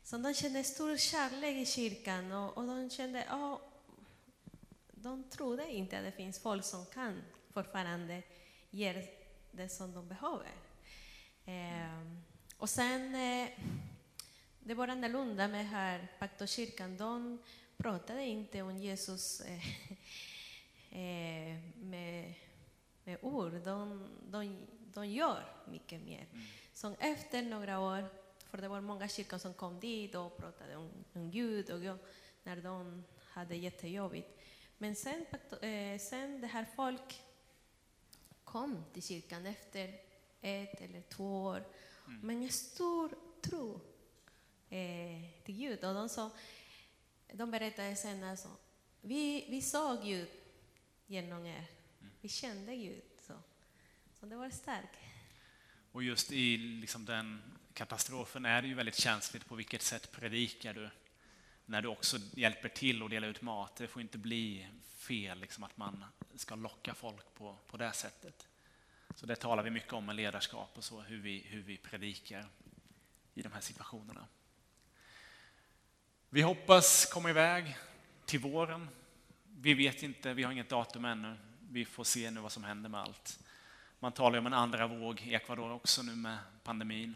[0.02, 3.58] Så de kände stor kärlek i kyrkan och, och de kände, oh,
[4.92, 7.22] de trodde inte att det finns folk som kan
[7.52, 8.22] fortfarande
[8.70, 9.06] ge
[9.50, 10.52] det som de behöver.
[11.44, 12.02] Eh,
[12.56, 13.48] och sen, eh,
[14.60, 16.96] det var annorlunda med här Paktokyrkan.
[16.96, 17.38] De
[17.76, 19.68] pratade inte om Jesus eh,
[20.98, 22.34] eh med,
[23.08, 23.52] med ord.
[23.52, 24.56] De, de,
[24.94, 26.26] de gör mycket mer.
[26.72, 28.08] Så efter några år,
[28.50, 31.98] för det var många kyrkor som kom dit och pratade om, om Gud och jag,
[32.42, 34.38] när de hade jättejobbigt.
[34.78, 35.26] Men sen,
[35.62, 37.22] eh, sen det här folk
[38.44, 39.94] kom till kyrkan efter
[40.40, 41.64] ett eller två år,
[42.08, 42.20] Mm.
[42.20, 43.80] med en stor tro
[44.70, 45.84] eh, till Gud.
[45.84, 46.30] Och de, sa,
[47.32, 48.48] de berättade sen alltså,
[49.00, 50.28] vi, vi såg Gud
[51.06, 51.64] genom er.
[52.20, 53.02] Vi kände Gud.
[53.20, 53.34] Så,
[54.20, 54.98] så det var starkt.
[55.92, 57.42] Och just i liksom den
[57.74, 60.90] katastrofen är det ju väldigt känsligt på vilket sätt predikar du
[61.66, 63.76] när du också hjälper till och delar ut mat.
[63.76, 66.04] Det får inte bli fel liksom, att man
[66.34, 68.48] ska locka folk på, på det sättet.
[69.14, 72.46] Så det talar vi mycket om med ledarskap och så, hur vi, hur vi predikar
[73.34, 74.26] i de här situationerna.
[76.30, 77.76] Vi hoppas komma iväg
[78.24, 78.88] till våren.
[79.44, 81.36] Vi vet inte, vi har inget datum ännu.
[81.70, 83.38] Vi får se nu vad som händer med allt.
[84.00, 87.14] Man talar om en andra våg i Ecuador också nu med pandemin.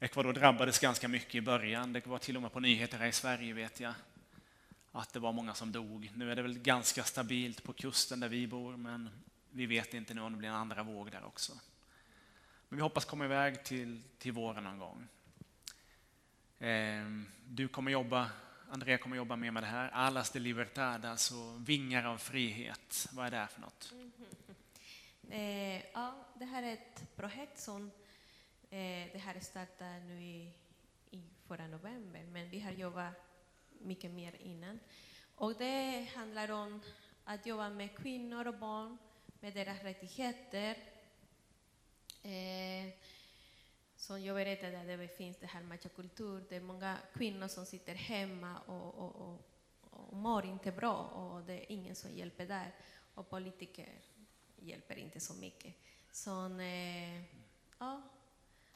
[0.00, 1.92] Ecuador drabbades ganska mycket i början.
[1.92, 3.94] Det var till och med på nyheter här i Sverige vet jag
[4.92, 6.12] att det var många som dog.
[6.14, 9.10] Nu är det väl ganska stabilt på kusten där vi bor, men
[9.50, 11.52] vi vet inte nu om det blir en andra våg där också.
[12.68, 15.08] Men vi hoppas komma iväg till, till våren någon gång.
[16.58, 18.30] Ehm, du kommer jobba,
[18.70, 19.90] Andrea kommer jobba mer med det här.
[19.92, 21.34] Alas de libertad, alltså
[21.66, 23.08] vingar av frihet.
[23.12, 23.92] Vad är det för något?
[23.94, 25.30] Mm-hmm.
[25.30, 27.90] Eh, ja, det här är ett projekt som
[28.70, 30.52] eh, det här startade nu i,
[31.10, 33.12] i förra november, men vi har jobbat
[33.80, 34.80] mycket mer innan.
[35.34, 36.80] Och det handlar om
[37.24, 38.98] att jobba med kvinnor och barn,
[39.40, 40.76] med deras rättigheter.
[42.22, 42.92] Eh,
[43.96, 47.94] som jag berättade, att det finns det här machokultur, det är många kvinnor som sitter
[47.94, 49.40] hemma och, och, och,
[49.90, 52.74] och mår inte bra och det är ingen som hjälper där.
[53.14, 53.88] Och politiker
[54.56, 55.74] hjälper inte så mycket.
[56.12, 57.22] Så eh,
[57.78, 58.02] ja,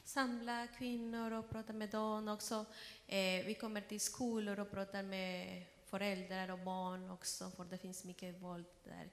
[0.03, 2.65] samla kvinnor och prata med dem också.
[3.07, 8.03] Eh, vi kommer till skolor och pratar med föräldrar och barn också, för det finns
[8.03, 9.09] mycket våld där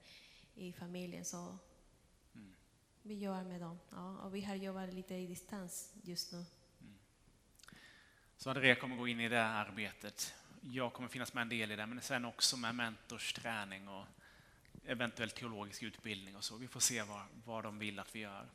[0.54, 1.24] i familjen.
[1.24, 1.58] Så
[3.02, 3.78] vi jobbar med dem.
[3.90, 6.44] Ja, och vi har jobbat lite i distans just nu.
[8.36, 10.34] Så Andrea kommer gå in i det här arbetet.
[10.60, 14.06] Jag kommer finnas med en del i det, men sen också med mentorsträning och
[14.84, 16.56] eventuellt teologisk utbildning och så.
[16.56, 18.48] Vi får se vad, vad de vill att vi gör.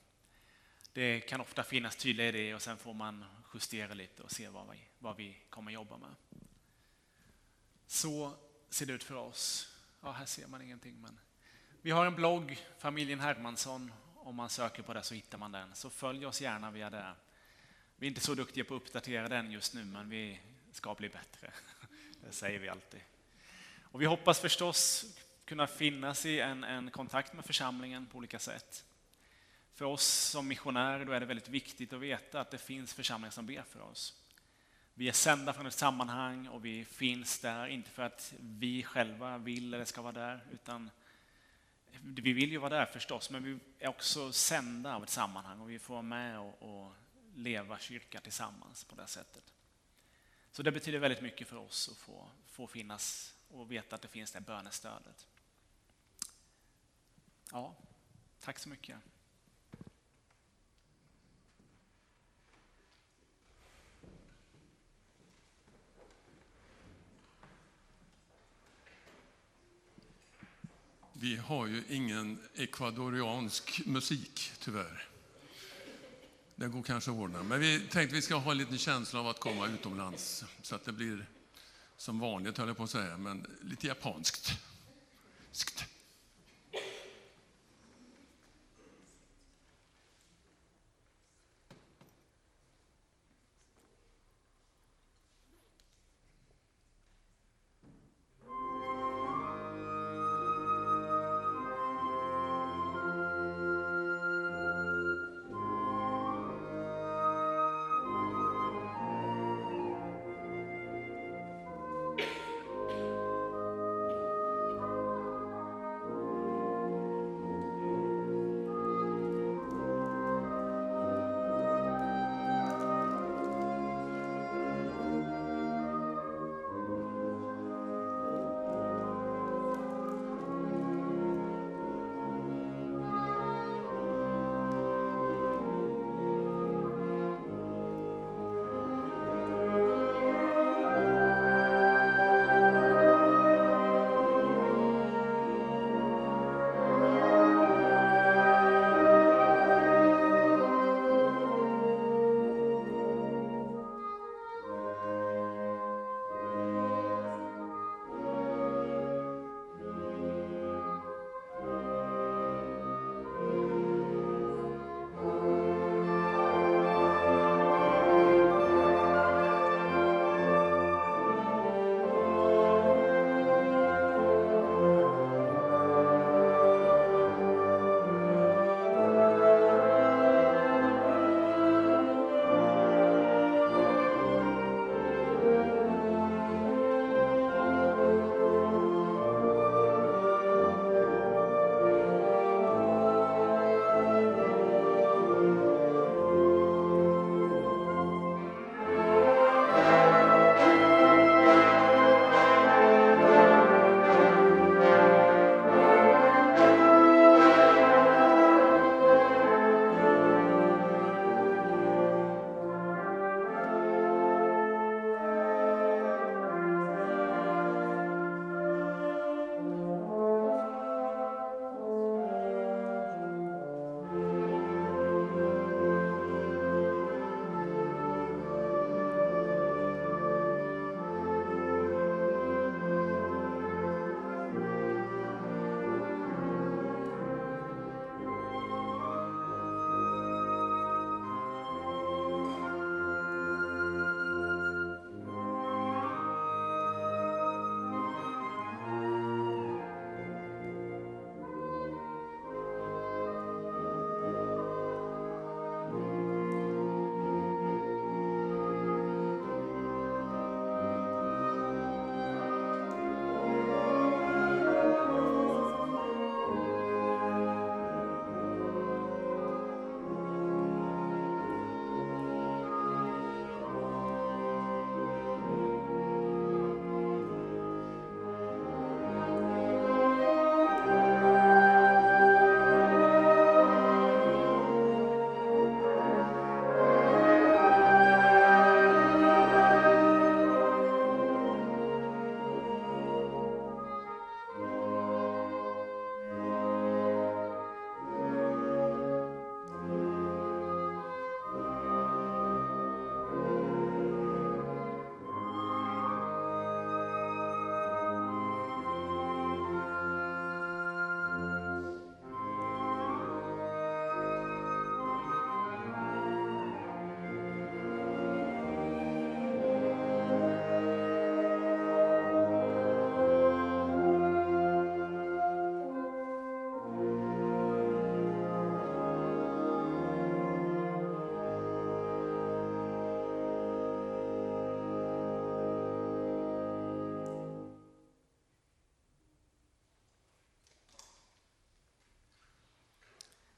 [0.93, 4.69] Det kan ofta finnas tydliga idéer och sen får man justera lite och se vad
[4.71, 6.15] vi, vad vi kommer jobba med.
[7.87, 8.33] Så
[8.69, 9.75] ser det ut för oss.
[10.01, 11.19] Ja, här ser man ingenting, men
[11.81, 13.91] vi har en blogg, familjen Hermansson.
[14.25, 15.75] Om man söker på det så hittar man den.
[15.75, 17.13] Så följ oss gärna via det.
[17.95, 20.39] Vi är inte så duktiga på att uppdatera den just nu, men vi
[20.71, 21.51] ska bli bättre.
[22.25, 23.01] Det säger vi alltid.
[23.81, 25.05] Och vi hoppas förstås
[25.45, 28.85] kunna finnas i en, en kontakt med församlingen på olika sätt.
[29.73, 33.31] För oss som missionärer då är det väldigt viktigt att veta att det finns församlingar
[33.31, 34.13] som ber för oss.
[34.93, 39.37] Vi är sända från ett sammanhang och vi finns där, inte för att vi själva
[39.37, 40.89] vill eller ska vara där, utan
[42.01, 45.69] vi vill ju vara där förstås, men vi är också sända av ett sammanhang och
[45.69, 46.93] vi får vara med och, och
[47.35, 49.53] leva kyrka tillsammans på det sättet.
[50.51, 54.07] Så det betyder väldigt mycket för oss att få, få finnas och veta att det
[54.07, 55.27] finns det bönestödet.
[57.51, 57.75] Ja,
[58.39, 58.97] tack så mycket.
[71.23, 75.07] Vi har ju ingen ekvadoriansk musik, tyvärr.
[76.55, 77.43] Det går kanske att ordna.
[77.43, 80.43] Men vi tänkte vi ska ha en liten känsla av att komma utomlands.
[80.61, 81.25] Så att det blir
[81.97, 84.51] som vanligt, höll jag på att säga, men lite japanskt.
[85.51, 85.85] Skt.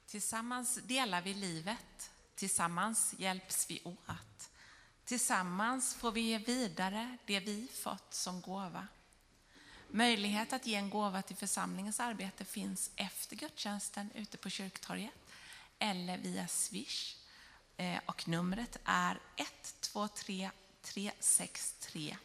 [0.08, 2.12] Tillsammans delar vi livet.
[2.36, 4.50] Tillsammans hjälps vi åt.
[5.06, 8.88] Tillsammans får vi ge vidare det vi fått som gåva.
[9.88, 15.14] Möjlighet att ge en gåva till församlingens arbete finns efter gudstjänsten ute på kyrktorget
[15.80, 17.16] eller via Swish.
[17.78, 20.52] Eh, och numret är 123
[20.82, 22.18] 363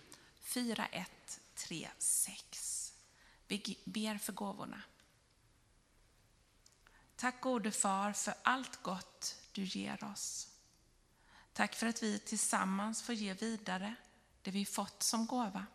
[0.43, 2.93] 4136.
[3.49, 4.83] Vi ber för gåvorna.
[7.21, 10.49] Tack gode far för allt gott du ger oss.
[11.53, 13.95] Tack för att vi tillsammans får ge vidare
[14.43, 15.67] det vi fått som gåva.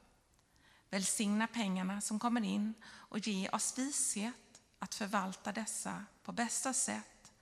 [0.89, 7.33] Välsigna pengarna som kommer in och ge oss vishet att förvalta dessa på bästa sätt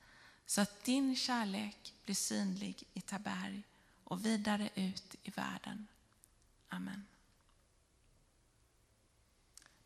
[0.45, 3.63] så att din kärlek blir synlig i Taberg
[4.03, 5.87] och vidare ut i världen.
[6.69, 7.05] Amen.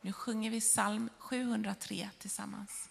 [0.01, 2.89] Nu sjunger vi psalm 703 tillsammans.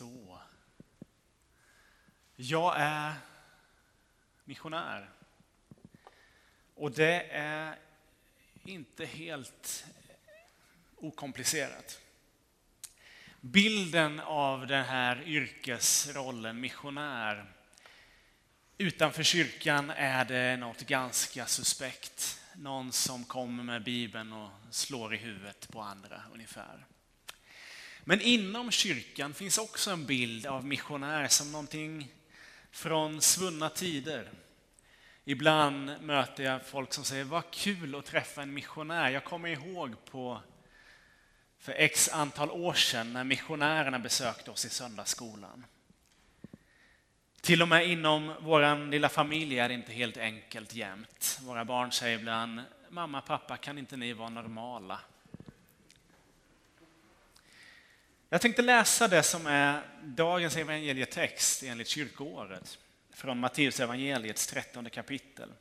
[0.00, 0.38] Så.
[2.36, 3.14] Jag är
[4.44, 5.10] missionär.
[6.74, 7.78] Och det är
[8.64, 9.86] inte helt
[10.96, 12.00] okomplicerat.
[13.40, 17.52] Bilden av den här yrkesrollen missionär
[18.78, 22.40] utanför kyrkan är det något ganska suspekt.
[22.54, 26.86] Någon som kommer med Bibeln och slår i huvudet på andra ungefär.
[28.10, 32.12] Men inom kyrkan finns också en bild av missionär som någonting
[32.70, 34.30] från svunna tider.
[35.24, 39.10] Ibland möter jag folk som säger, vad kul att träffa en missionär.
[39.10, 40.40] Jag kommer ihåg på
[41.58, 45.64] för x antal år sedan när missionärerna besökte oss i söndagsskolan.
[47.40, 51.38] Till och med inom vår lilla familj är det inte helt enkelt jämt.
[51.42, 55.00] Våra barn säger ibland, mamma, pappa, kan inte ni vara normala?
[58.32, 62.78] Jag tänkte läsa det som är dagens evangelietext enligt kyrkoåret
[63.12, 65.52] från Matteus evangeliets trettonde kapitel,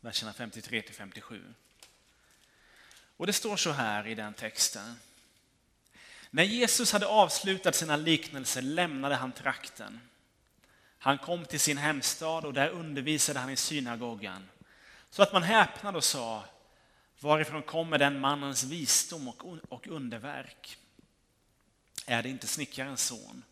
[0.00, 1.42] verserna 53 till 57.
[3.16, 4.94] Och det står så här i den texten.
[6.30, 10.00] När Jesus hade avslutat sina liknelser lämnade han trakten.
[10.98, 14.48] Han kom till sin hemstad och där undervisade han i synagogan.
[15.10, 16.44] Så att man häpnade och sa,
[17.20, 19.32] varifrån kommer den mannens visdom
[19.68, 20.78] och underverk?
[22.06, 23.44] Är det inte snickarens son?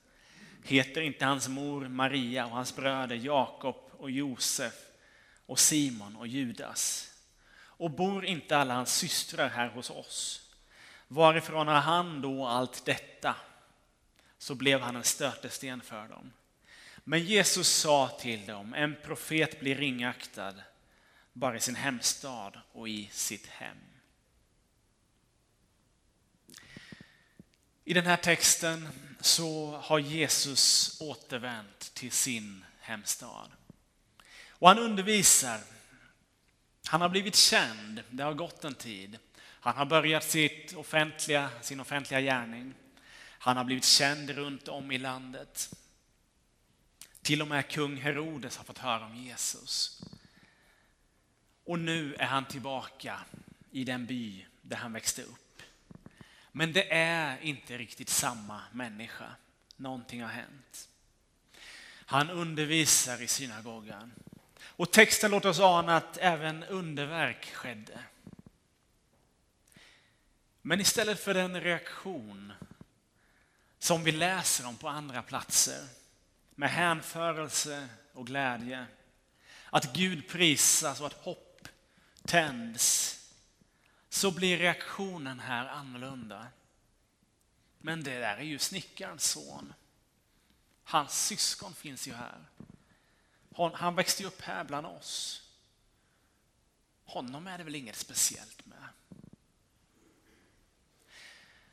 [0.64, 4.74] Heter inte hans mor Maria och hans bröder Jakob och Josef
[5.46, 7.12] och Simon och Judas?
[7.52, 10.50] Och bor inte alla hans systrar här hos oss?
[11.08, 13.36] Varifrån har han då allt detta?
[14.38, 16.32] Så blev han en stötesten för dem.
[17.04, 20.54] Men Jesus sa till dem, en profet blir ringaktad
[21.32, 23.76] bara i sin hemstad och i sitt hem.
[27.90, 28.88] I den här texten
[29.20, 33.50] så har Jesus återvänt till sin hemstad.
[34.48, 35.60] Och han undervisar.
[36.86, 39.18] Han har blivit känd, det har gått en tid.
[39.40, 42.74] Han har börjat sitt offentliga, sin offentliga gärning.
[43.20, 45.74] Han har blivit känd runt om i landet.
[47.22, 50.02] Till och med kung Herodes har fått höra om Jesus.
[51.64, 53.20] Och nu är han tillbaka
[53.70, 55.39] i den by där han växte upp.
[56.52, 59.34] Men det är inte riktigt samma människa.
[59.76, 60.88] Någonting har hänt.
[62.06, 64.12] Han undervisar i synagogan.
[64.62, 67.98] Och texten låter oss ana att även underverk skedde.
[70.62, 72.52] Men istället för den reaktion
[73.78, 75.88] som vi läser om på andra platser
[76.54, 78.86] med hänförelse och glädje,
[79.70, 81.68] att Gud prisas och att hopp
[82.24, 83.16] tänds,
[84.10, 86.46] så blir reaktionen här annorlunda.
[87.78, 89.74] Men det där är ju snickarens son.
[90.84, 92.38] Hans syskon finns ju här.
[93.74, 95.42] Han växte upp här bland oss.
[97.04, 98.88] Honom är det väl inget speciellt med.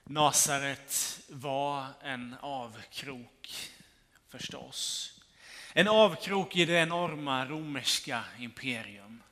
[0.03, 3.71] Nasaret var en avkrok
[4.27, 5.13] förstås.
[5.73, 9.23] En avkrok i det enorma romerska imperium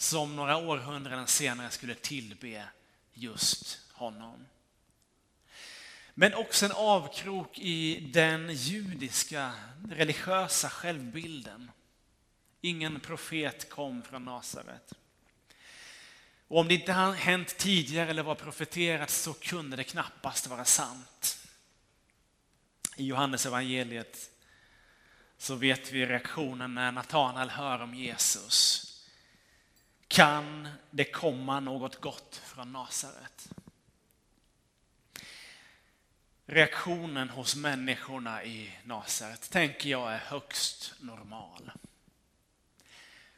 [0.00, 2.68] som några århundraden senare skulle tillbe
[3.12, 4.46] just honom.
[6.14, 9.52] Men också en avkrok i den judiska
[9.88, 11.70] religiösa självbilden.
[12.60, 14.92] Ingen profet kom från Nasaret.
[16.48, 21.38] Och om det inte hänt tidigare eller var profeterat så kunde det knappast vara sant.
[22.96, 24.30] I Johannes evangeliet
[25.38, 28.89] så vet vi reaktionen när Natanael hör om Jesus.
[30.10, 33.48] Kan det komma något gott från Nasaret?
[36.46, 41.70] Reaktionen hos människorna i Nasaret tänker jag är högst normal.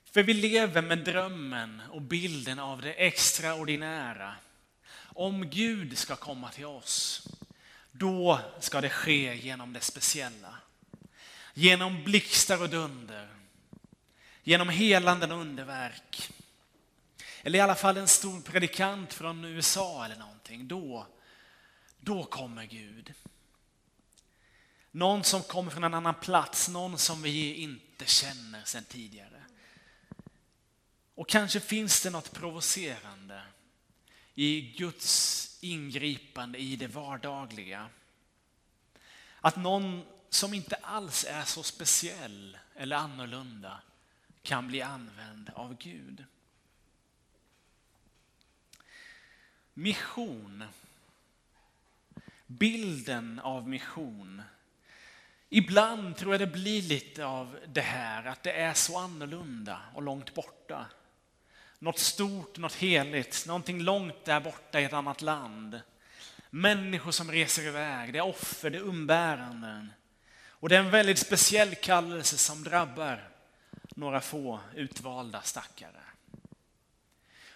[0.05, 4.35] För vi lever med drömmen och bilden av det extraordinära.
[4.97, 7.29] Om Gud ska komma till oss,
[7.91, 10.55] då ska det ske genom det speciella.
[11.55, 13.29] Genom blixtar och dunder.
[14.43, 16.33] Genom helanden och underverk.
[17.43, 20.69] Eller i alla fall en stor predikant från USA eller någonting.
[20.69, 21.07] Då,
[22.01, 23.15] då kommer Gud.
[24.91, 29.45] Någon som kommer från en annan plats, någon som vi inte känner sedan tidigare.
[31.15, 33.43] Och kanske finns det något provocerande
[34.35, 37.89] i Guds ingripande i det vardagliga.
[39.41, 43.81] Att någon som inte alls är så speciell eller annorlunda
[44.43, 46.25] kan bli använd av Gud.
[49.75, 50.65] Mission.
[52.47, 54.43] Bilden av mission.
[55.49, 60.03] Ibland tror jag det blir lite av det här att det är så annorlunda och
[60.03, 60.87] långt borta.
[61.79, 65.81] Något stort, något heligt, någonting långt där borta i ett annat land.
[66.51, 69.93] Människor som reser iväg, det är offer, det är umbäranden.
[70.47, 73.29] Och det är en väldigt speciell kallelse som drabbar
[73.95, 76.02] några få utvalda stackare.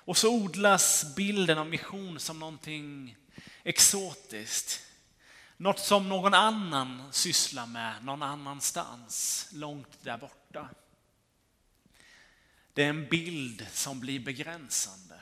[0.07, 3.17] Och så odlas bilden av mission som någonting
[3.63, 4.83] exotiskt.
[5.57, 10.69] Något som någon annan sysslar med någon annanstans, långt där borta.
[12.73, 15.21] Det är en bild som blir begränsande.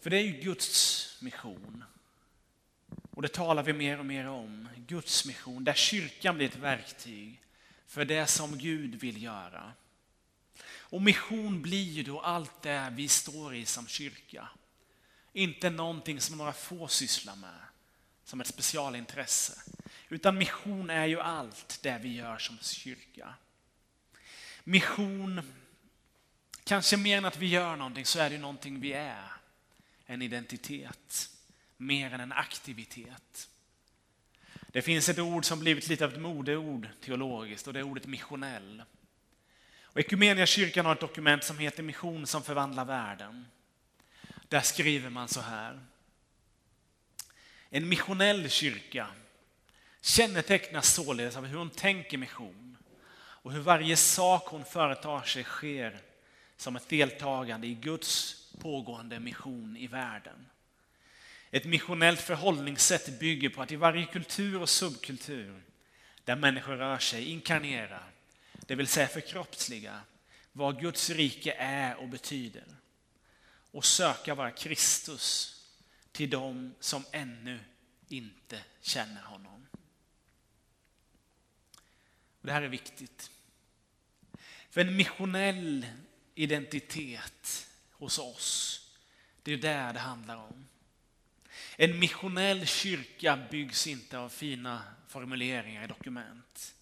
[0.00, 1.84] För det är ju Guds mission.
[3.10, 4.68] Och det talar vi mer och mer om.
[4.76, 7.42] Guds mission, där kyrkan blir ett verktyg
[7.86, 9.72] för det som Gud vill göra.
[10.90, 14.48] Och mission blir ju då allt det vi står i som kyrka.
[15.32, 17.60] Inte någonting som några få sysslar med,
[18.24, 19.62] som ett specialintresse.
[20.08, 23.34] Utan mission är ju allt det vi gör som kyrka.
[24.64, 25.40] Mission,
[26.64, 29.32] kanske mer än att vi gör någonting så är det någonting vi är.
[30.06, 31.30] En identitet.
[31.80, 33.48] mer än en aktivitet.
[34.72, 38.06] Det finns ett ord som blivit lite av ett modeord teologiskt och det är ordet
[38.06, 38.82] missionell.
[39.92, 40.00] Och
[40.46, 43.46] kyrkan har ett dokument som heter Mission som förvandlar världen.
[44.48, 45.80] Där skriver man så här.
[47.70, 49.06] En missionell kyrka
[50.00, 52.76] kännetecknas således av hur hon tänker mission
[53.16, 55.98] och hur varje sak hon företar sig sker
[56.56, 60.46] som ett deltagande i Guds pågående mission i världen.
[61.50, 65.62] Ett missionellt förhållningssätt bygger på att i varje kultur och subkultur
[66.24, 68.10] där människor rör sig inkarnerar,
[68.68, 70.00] det vill säga förkroppsliga,
[70.52, 72.64] vad Guds rike är och betyder
[73.70, 75.54] och söka vara Kristus
[76.12, 77.60] till dem som ännu
[78.08, 79.66] inte känner honom.
[82.40, 83.30] Det här är viktigt.
[84.70, 85.86] För en missionell
[86.34, 88.80] identitet hos oss,
[89.42, 90.68] det är där det handlar om.
[91.76, 96.74] En missionell kyrka byggs inte av fina formuleringar i dokument,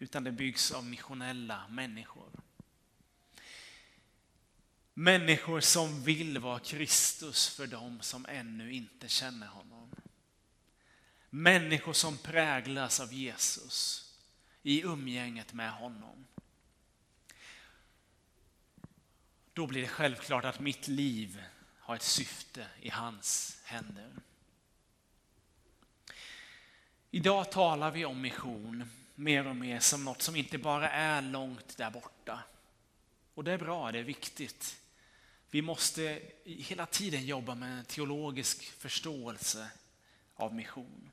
[0.00, 2.30] utan det byggs av missionella människor.
[4.94, 9.90] Människor som vill vara Kristus för dem som ännu inte känner honom.
[11.30, 14.06] Människor som präglas av Jesus
[14.62, 16.26] i umgänget med honom.
[19.52, 21.42] Då blir det självklart att mitt liv
[21.78, 24.12] har ett syfte i hans händer.
[27.10, 28.90] Idag talar vi om mission
[29.20, 32.42] mer och mer som något som inte bara är långt där borta.
[33.34, 34.76] Och det är bra, det är viktigt.
[35.50, 39.70] Vi måste hela tiden jobba med en teologisk förståelse
[40.34, 41.10] av mission.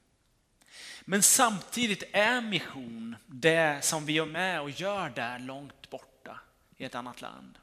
[1.01, 6.39] Men samtidigt är mission det som vi är med och gör där långt borta
[6.78, 7.58] i ett annat land.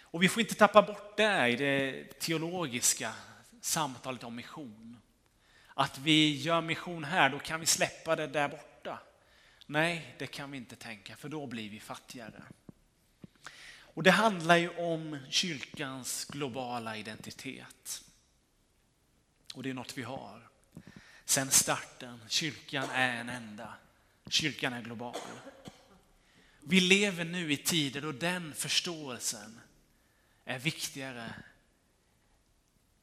[0.00, 3.12] Och vi får inte tappa bort det i det teologiska
[3.60, 5.00] samtalet om mission.
[5.74, 8.75] Att vi gör mission här, då kan vi släppa det där borta.
[9.66, 12.42] Nej, det kan vi inte tänka, för då blir vi fattigare.
[13.78, 18.04] Och det handlar ju om kyrkans globala identitet.
[19.54, 20.48] Och det är något vi har.
[21.24, 23.74] Sen starten, kyrkan är en enda.
[24.28, 25.16] Kyrkan är global.
[26.60, 29.60] Vi lever nu i tider då den förståelsen
[30.44, 31.34] är viktigare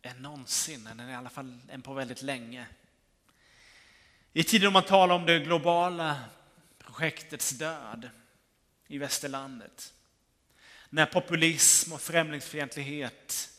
[0.01, 2.68] än någonsin, eller i alla fall än på väldigt länge.
[4.34, 6.20] I tider då man talar om det globala
[6.94, 8.10] projektets död
[8.88, 9.94] i västerlandet.
[10.89, 13.50] När populism och främlingsfientlighet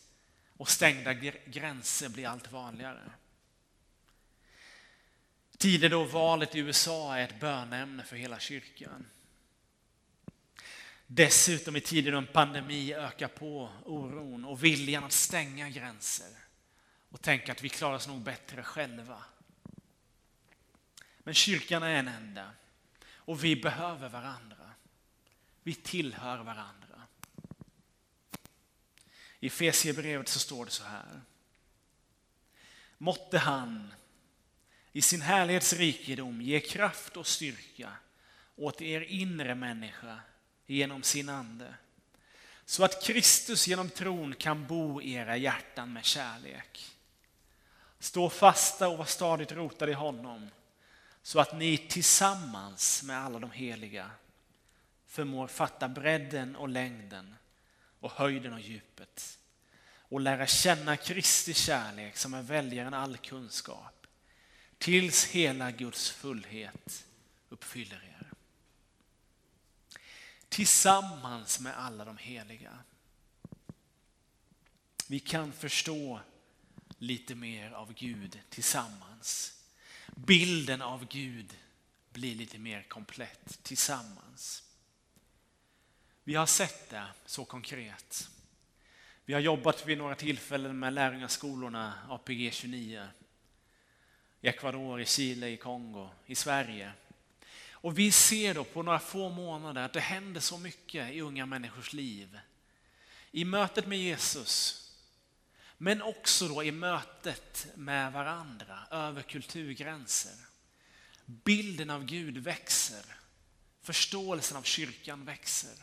[0.57, 1.15] och stängda
[1.47, 3.11] gränser blir allt vanligare.
[5.59, 9.07] Tider då valet i USA är ett bönämne för hela kyrkan.
[11.07, 16.31] Dessutom i tider då en pandemi ökar på oron och viljan att stänga gränser
[17.11, 19.23] och tänka att vi klarar oss nog bättre själva.
[21.19, 22.51] Men kyrkan är en enda
[23.25, 24.71] och vi behöver varandra.
[25.63, 27.03] Vi tillhör varandra.
[29.41, 31.21] I Fesierbrevet så står det så här.
[32.99, 33.95] Måtte han
[34.93, 37.93] i sin härlighetsrikedom ge kraft och styrka
[38.57, 40.21] åt er inre människa
[40.67, 41.75] genom sin ande.
[42.65, 46.91] Så att Kristus genom tron kan bo i era hjärtan med kärlek.
[47.99, 50.51] Stå fasta och var stadigt rotade i honom
[51.25, 54.11] så att ni tillsammans med alla de heliga
[55.07, 57.35] förmår fatta bredden och längden
[58.01, 59.39] och höjden och djupet
[59.99, 64.07] och lära känna Kristi kärlek som är väljaren all kunskap
[64.79, 67.07] tills hela Guds fullhet
[67.49, 68.31] uppfyller er.
[70.49, 72.79] Tillsammans med alla de heliga.
[75.09, 76.21] Vi kan förstå
[76.99, 79.61] lite mer av Gud tillsammans.
[80.15, 81.57] Bilden av Gud
[82.13, 84.63] blir lite mer komplett tillsammans.
[86.25, 88.29] Vi har sett det så konkret.
[89.25, 93.09] Vi har jobbat vid några tillfällen med lärjungaskolorna APG 29
[94.41, 96.93] i Ecuador, i Chile, i Kongo, i Sverige.
[97.71, 101.47] Och vi ser då på några få månader att det händer så mycket i unga
[101.47, 102.39] människors liv.
[103.31, 104.84] I mötet med Jesus,
[105.85, 110.33] men också då i mötet med varandra över kulturgränser.
[111.25, 113.05] Bilden av Gud växer.
[113.83, 115.75] Förståelsen av kyrkan växer.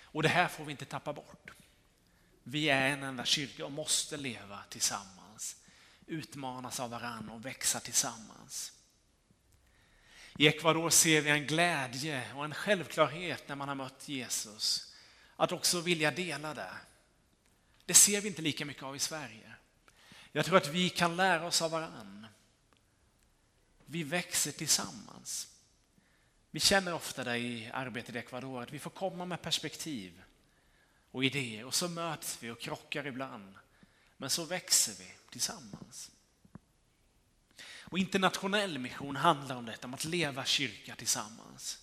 [0.00, 1.50] Och det här får vi inte tappa bort.
[2.42, 5.56] Vi är en enda kyrka och måste leva tillsammans.
[6.06, 8.72] Utmanas av varandra och växa tillsammans.
[10.38, 14.94] I Ecuador ser vi en glädje och en självklarhet när man har mött Jesus.
[15.36, 16.72] Att också vilja dela det.
[17.86, 19.52] Det ser vi inte lika mycket av i Sverige.
[20.32, 22.26] Jag tror att vi kan lära oss av varann.
[23.86, 25.48] Vi växer tillsammans.
[26.50, 30.22] Vi känner ofta det i arbetet i Ecuador att vi får komma med perspektiv
[31.10, 33.54] och idéer och så möts vi och krockar ibland.
[34.16, 36.10] Men så växer vi tillsammans.
[37.80, 41.78] Och internationell mission handlar om detta, om att leva kyrka tillsammans.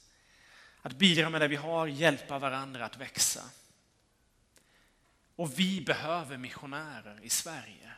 [0.82, 3.44] Att bidra med det vi har, hjälpa varandra att växa.
[5.36, 7.92] Och vi behöver missionärer i Sverige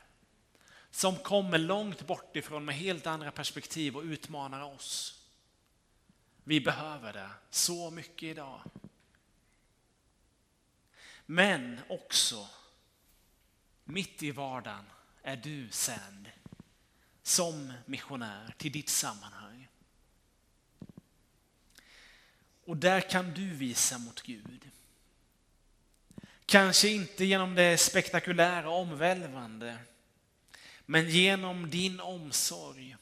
[0.91, 5.21] som kommer långt bort ifrån med helt andra perspektiv och utmanar oss.
[6.43, 8.61] Vi behöver det så mycket idag.
[11.25, 12.49] Men också
[13.83, 14.85] mitt i vardagen
[15.21, 16.31] är du sänd
[17.23, 19.67] som missionär till ditt sammanhang.
[22.65, 24.69] Och där kan du visa mot Gud.
[26.45, 29.77] Kanske inte genom det spektakulära och omvälvande,
[30.85, 32.97] men genom din omsorg.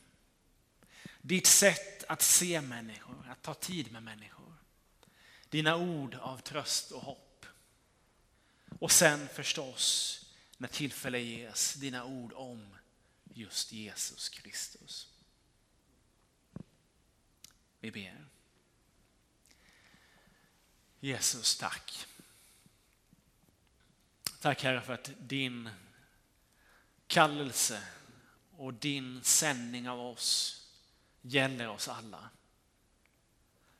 [1.21, 4.53] Ditt sätt att se människor, att ta tid med människor.
[5.49, 7.45] Dina ord av tröst och hopp.
[8.79, 10.19] Och sen förstås,
[10.57, 12.75] när tillfälle ges, dina ord om
[13.33, 15.07] just Jesus Kristus.
[17.79, 18.25] Vi ber.
[20.99, 22.07] Jesus, tack.
[24.43, 25.69] Tack Herre för att din
[27.07, 27.83] kallelse
[28.57, 30.61] och din sändning av oss
[31.21, 32.29] gäller oss alla.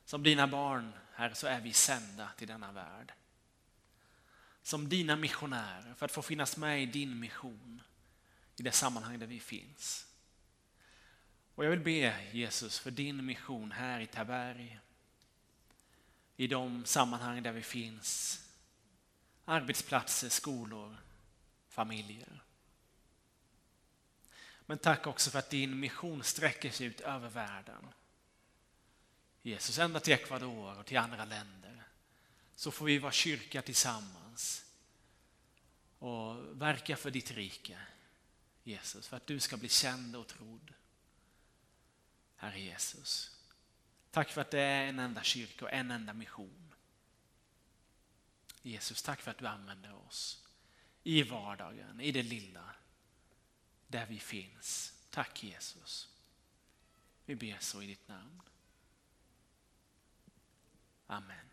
[0.06, 3.14] Som dina barn, Herre, så är vi sända till denna värld.
[4.62, 7.82] Som dina missionärer, för att få finnas med i din mission
[8.56, 10.08] i det sammanhang där vi finns.
[11.56, 14.80] Och jag vill be Jesus för din mission här i Taberg,
[16.38, 18.43] i de sammanhang där vi finns,
[19.46, 20.98] arbetsplatser, skolor,
[21.70, 22.44] familjer.
[24.66, 27.88] Men tack också för att din mission sträcker sig ut över världen.
[29.42, 31.84] Jesus, ända till Ecuador och till andra länder.
[32.56, 34.66] Så får vi vara kyrka tillsammans
[36.00, 37.80] och verka för ditt rike.
[38.64, 40.74] Jesus, för att du ska bli känd och trodd.
[42.36, 43.32] Herre Jesus.
[44.12, 46.63] Tack för att det är en enda kyrka och en enda mission.
[48.64, 50.44] Jesus, tack för att du använder oss
[51.04, 52.76] i vardagen, i det lilla
[53.88, 54.94] där vi finns.
[55.10, 56.10] Tack Jesus.
[57.26, 58.42] Vi ber så i ditt namn.
[61.08, 61.53] Amen.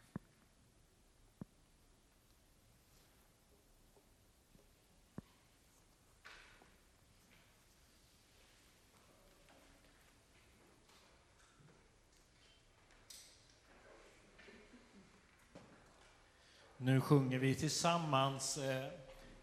[16.83, 18.87] Nu sjunger vi tillsammans eh,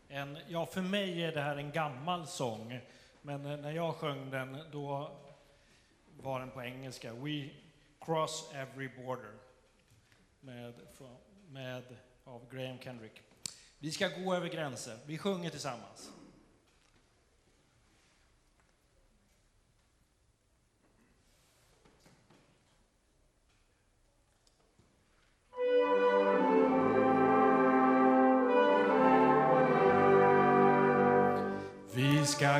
[0.07, 2.79] en, ja för mig är det här en gammal sång,
[3.21, 5.11] men eh, när jag sjöng den då
[6.21, 7.13] var den på engelska.
[7.13, 7.49] We
[8.01, 9.33] cross every border
[10.39, 10.73] med,
[11.49, 11.83] med,
[12.23, 13.21] av Graham Kendrick.
[13.79, 14.99] Vi ska gå över gränser.
[15.05, 16.11] Vi sjunger tillsammans.
[32.38, 32.59] Vi ska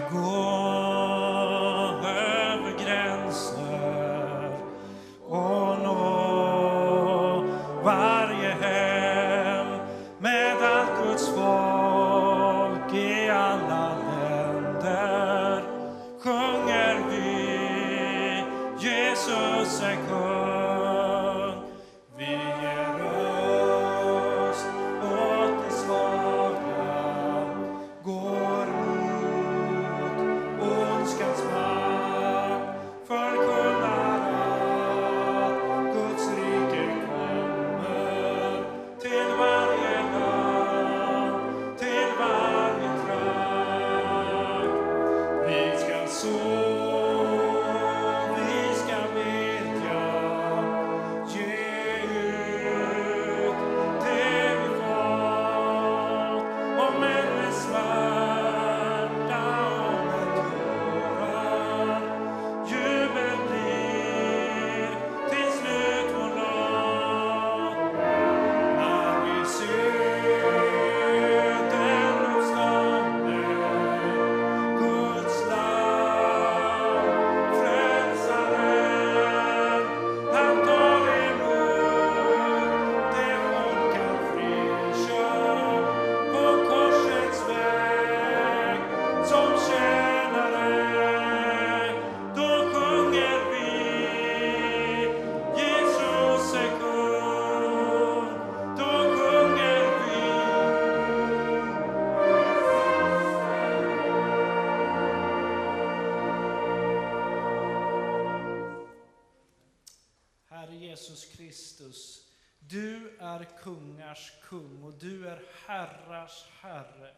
[115.38, 117.16] är herrars herre.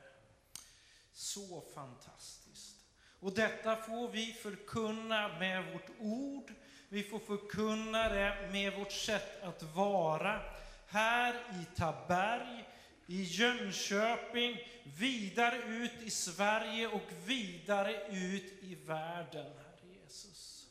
[1.11, 2.75] Så fantastiskt.
[3.19, 6.53] Och detta får vi förkunna med vårt ord,
[6.89, 10.41] vi får förkunna det med vårt sätt att vara
[10.87, 12.69] här i Taberg,
[13.05, 20.67] i Jönköping, vidare ut i Sverige och vidare ut i världen, Herre Jesus.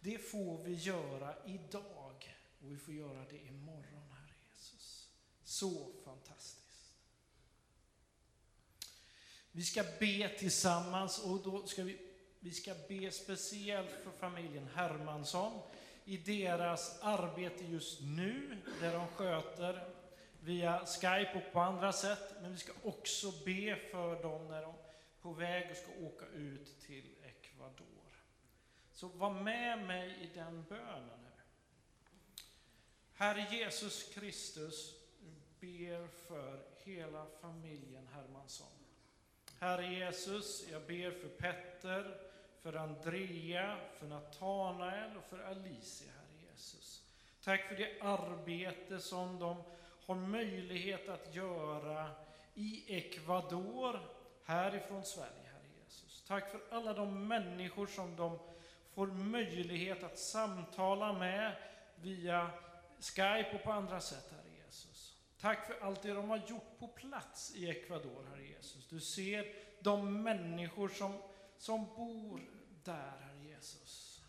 [0.00, 5.08] Det får vi göra idag och vi får göra det imorgon, Herre Jesus.
[5.44, 6.55] Så fantastiskt.
[9.56, 11.98] Vi ska be tillsammans och då ska vi,
[12.40, 15.60] vi ska be speciellt för familjen Hermansson
[16.04, 19.88] i deras arbete just nu, där de sköter
[20.40, 22.34] via Skype och på andra sätt.
[22.42, 24.76] Men vi ska också be för dem när de är
[25.20, 28.24] på väg och ska åka ut till Ecuador.
[28.92, 31.26] Så var med mig i den bönen.
[33.14, 33.34] Här.
[33.34, 34.94] Herre Jesus Kristus,
[35.60, 38.75] ber för hela familjen Hermansson.
[39.58, 42.16] Herre Jesus, jag ber för Petter,
[42.62, 47.02] för Andrea, för Natanael och för Alicia, Herre Jesus.
[47.44, 49.62] Tack för det arbete som de
[50.06, 52.10] har möjlighet att göra
[52.54, 54.00] i Ecuador,
[54.44, 56.24] härifrån Sverige, Herre Jesus.
[56.28, 58.38] Tack för alla de människor som de
[58.94, 61.52] får möjlighet att samtala med
[61.96, 62.50] via
[63.00, 64.45] Skype och på andra sätt, Herre
[65.40, 68.88] Tack för allt det de har gjort på plats i Ecuador, Herre Jesus.
[68.88, 71.12] Du ser de människor som,
[71.58, 72.40] som bor
[72.84, 74.20] där, Herre Jesus.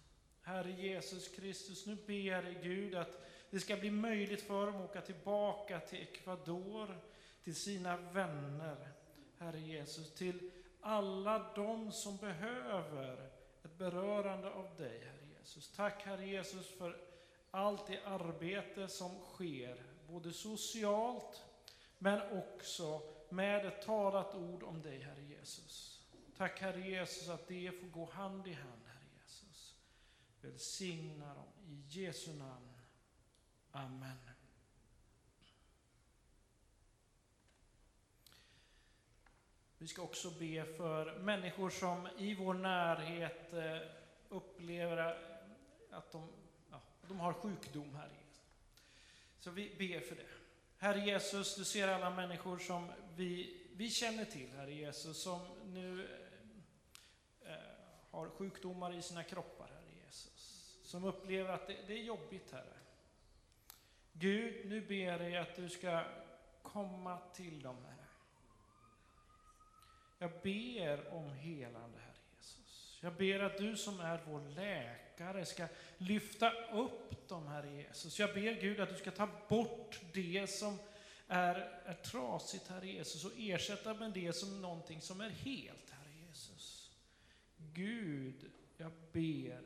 [0.41, 4.89] Herre Jesus Kristus, nu ber jag Gud att det ska bli möjligt för dem att
[4.89, 6.97] åka tillbaka till Ecuador,
[7.43, 8.91] till sina vänner,
[9.37, 10.51] Herre Jesus, till
[10.81, 13.29] alla de som behöver
[13.63, 15.71] ett berörande av dig, Herre Jesus.
[15.71, 16.97] Tack, Herre Jesus, för
[17.51, 21.43] allt det arbete som sker, både socialt
[21.97, 26.01] men också med ett talat ord om dig, Herre Jesus.
[26.37, 29.75] Tack, Herre Jesus, att det får gå hand i hand, Herre Jesus.
[30.41, 32.73] Välsigna dem i Jesu namn.
[33.71, 34.17] Amen.
[39.77, 43.77] Vi ska också be för människor som i vår närhet eh,
[44.29, 44.97] upplever
[45.91, 46.29] att de,
[46.71, 48.26] ja, de har sjukdom, Herre Jesus.
[49.47, 50.27] Så vi ber för det.
[50.77, 56.07] Herre Jesus, du ser alla människor som vi, vi känner till, Herre Jesus, som nu
[57.41, 57.59] eh, eh
[58.11, 60.79] har sjukdomar i sina kroppar, Herre Jesus.
[60.83, 62.77] Som upplever att det, det är jobbigt, Herre.
[64.13, 66.03] Gud, nu ber jag dig att du ska
[66.61, 68.07] komma till dem, Herre.
[70.17, 72.99] Jag ber om helande, Herre Jesus.
[73.01, 75.06] Jag ber att du som är vår läkare
[75.45, 78.19] ska lyfta upp dem, Herre Jesus.
[78.19, 80.77] Jag ber Gud att du ska ta bort det som
[81.27, 81.55] är,
[81.85, 86.91] är trasigt, Herre Jesus, och ersätta med det som någonting som är helt, Herre Jesus.
[87.57, 89.61] Gud, jag ber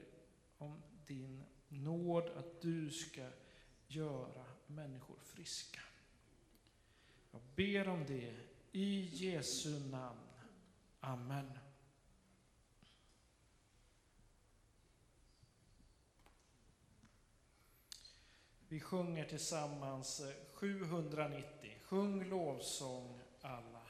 [0.58, 3.30] om din nåd, att du ska
[3.88, 5.82] göra människor friska.
[7.32, 8.36] Jag ber om det
[8.72, 10.20] i Jesu namn.
[11.00, 11.52] Amen.
[18.72, 21.46] Vi sjunger tillsammans eh, 790.
[21.84, 23.81] Sjung lovsång alla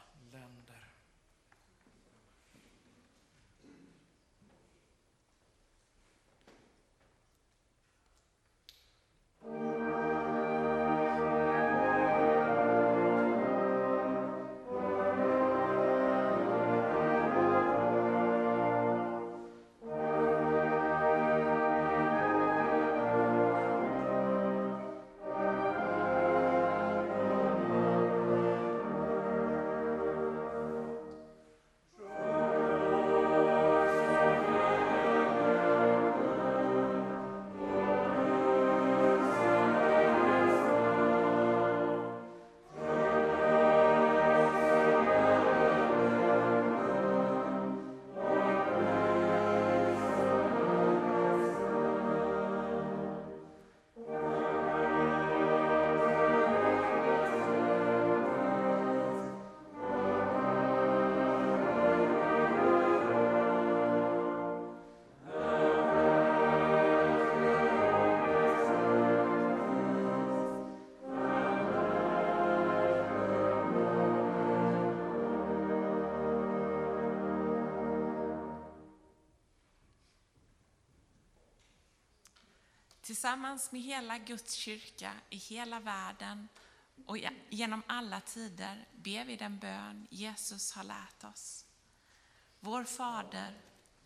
[83.21, 86.47] Tillsammans med hela Guds kyrka i hela världen
[87.05, 87.17] och
[87.49, 91.65] genom alla tider ber vi den bön Jesus har lärt oss.
[92.59, 93.61] Vår Fader,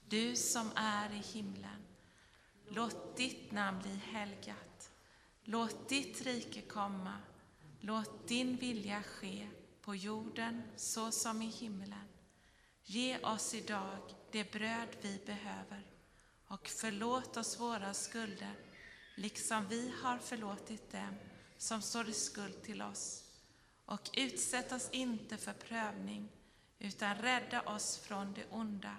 [0.07, 1.85] du som är i himlen.
[2.69, 4.91] Låt ditt namn bli helgat.
[5.43, 7.17] Låt ditt rike komma.
[7.79, 9.47] Låt din vilja ske
[9.81, 12.07] på jorden så som i himlen.
[12.83, 15.83] Ge oss idag det bröd vi behöver
[16.47, 18.55] och förlåt oss våra skulder
[19.15, 21.15] liksom vi har förlåtit dem
[21.57, 23.23] som står i skuld till oss.
[23.85, 26.29] Och utsätt oss inte för prövning,
[26.79, 28.95] utan rädda oss från det onda.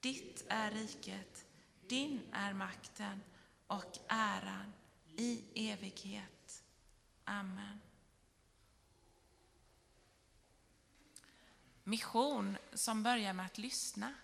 [0.00, 1.46] Ditt är riket,
[1.88, 3.20] din är makten
[3.66, 4.72] och äran
[5.16, 6.64] i evighet.
[7.24, 7.80] Amen.
[11.84, 14.14] Mission som börjar med att lyssna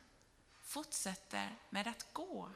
[0.72, 2.50] fortsätter med att gå.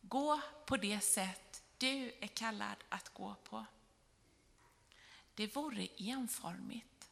[0.00, 1.43] Gå på det sätt
[1.84, 3.66] du är kallad att gå på.
[5.34, 7.10] Det vore enformigt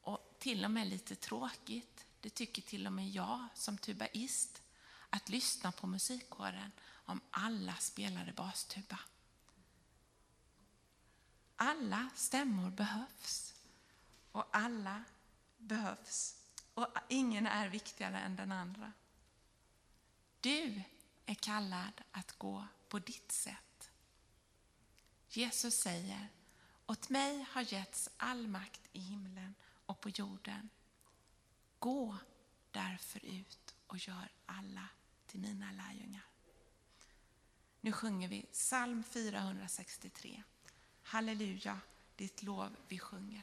[0.00, 4.62] och till och med lite tråkigt, det tycker till och med jag som tubaist,
[5.10, 8.98] att lyssna på musikkåren om alla spelade bastuba.
[11.56, 13.54] Alla stämmor behövs
[14.32, 15.04] och alla
[15.56, 16.36] behövs
[16.74, 18.92] och ingen är viktigare än den andra.
[20.40, 20.82] Du
[21.26, 23.67] är kallad att gå på ditt sätt.
[25.38, 26.28] Jesus säger,
[26.86, 29.54] åt mig har getts all makt i himlen
[29.86, 30.68] och på jorden.
[31.78, 32.16] Gå
[32.70, 34.88] därför ut och gör alla
[35.26, 36.26] till mina lärjungar.
[37.80, 40.42] Nu sjunger vi psalm 463.
[41.02, 41.80] Halleluja,
[42.16, 43.42] ditt lov vi sjunger.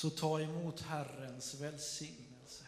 [0.00, 2.66] Så ta emot Herrens välsignelse.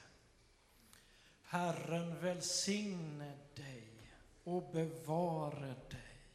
[1.43, 4.12] Herren välsigne dig
[4.45, 6.26] och bevare dig.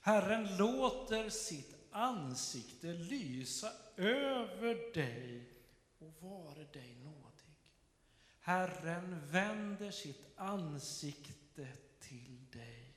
[0.00, 5.52] Herren låter sitt ansikte lysa över dig
[5.98, 7.56] och vare dig nådig.
[8.40, 11.68] Herren vänder sitt ansikte
[12.00, 12.94] till dig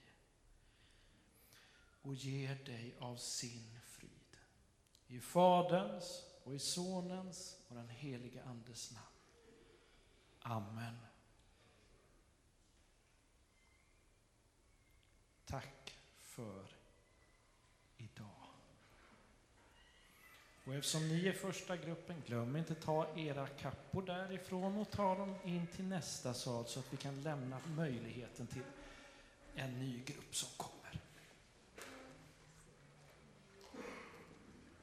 [2.01, 4.37] och ger dig av sin frid.
[5.07, 9.05] I Faderns och i Sonens och den helige Andes namn.
[10.39, 10.97] Amen.
[15.45, 16.65] Tack för
[17.97, 18.27] idag.
[20.65, 25.35] Och eftersom ni är första gruppen, glöm inte ta era kappor därifrån och ta dem
[25.43, 28.63] in till nästa sal så att vi kan lämna möjligheten till
[29.55, 30.74] en ny grupp som kommer.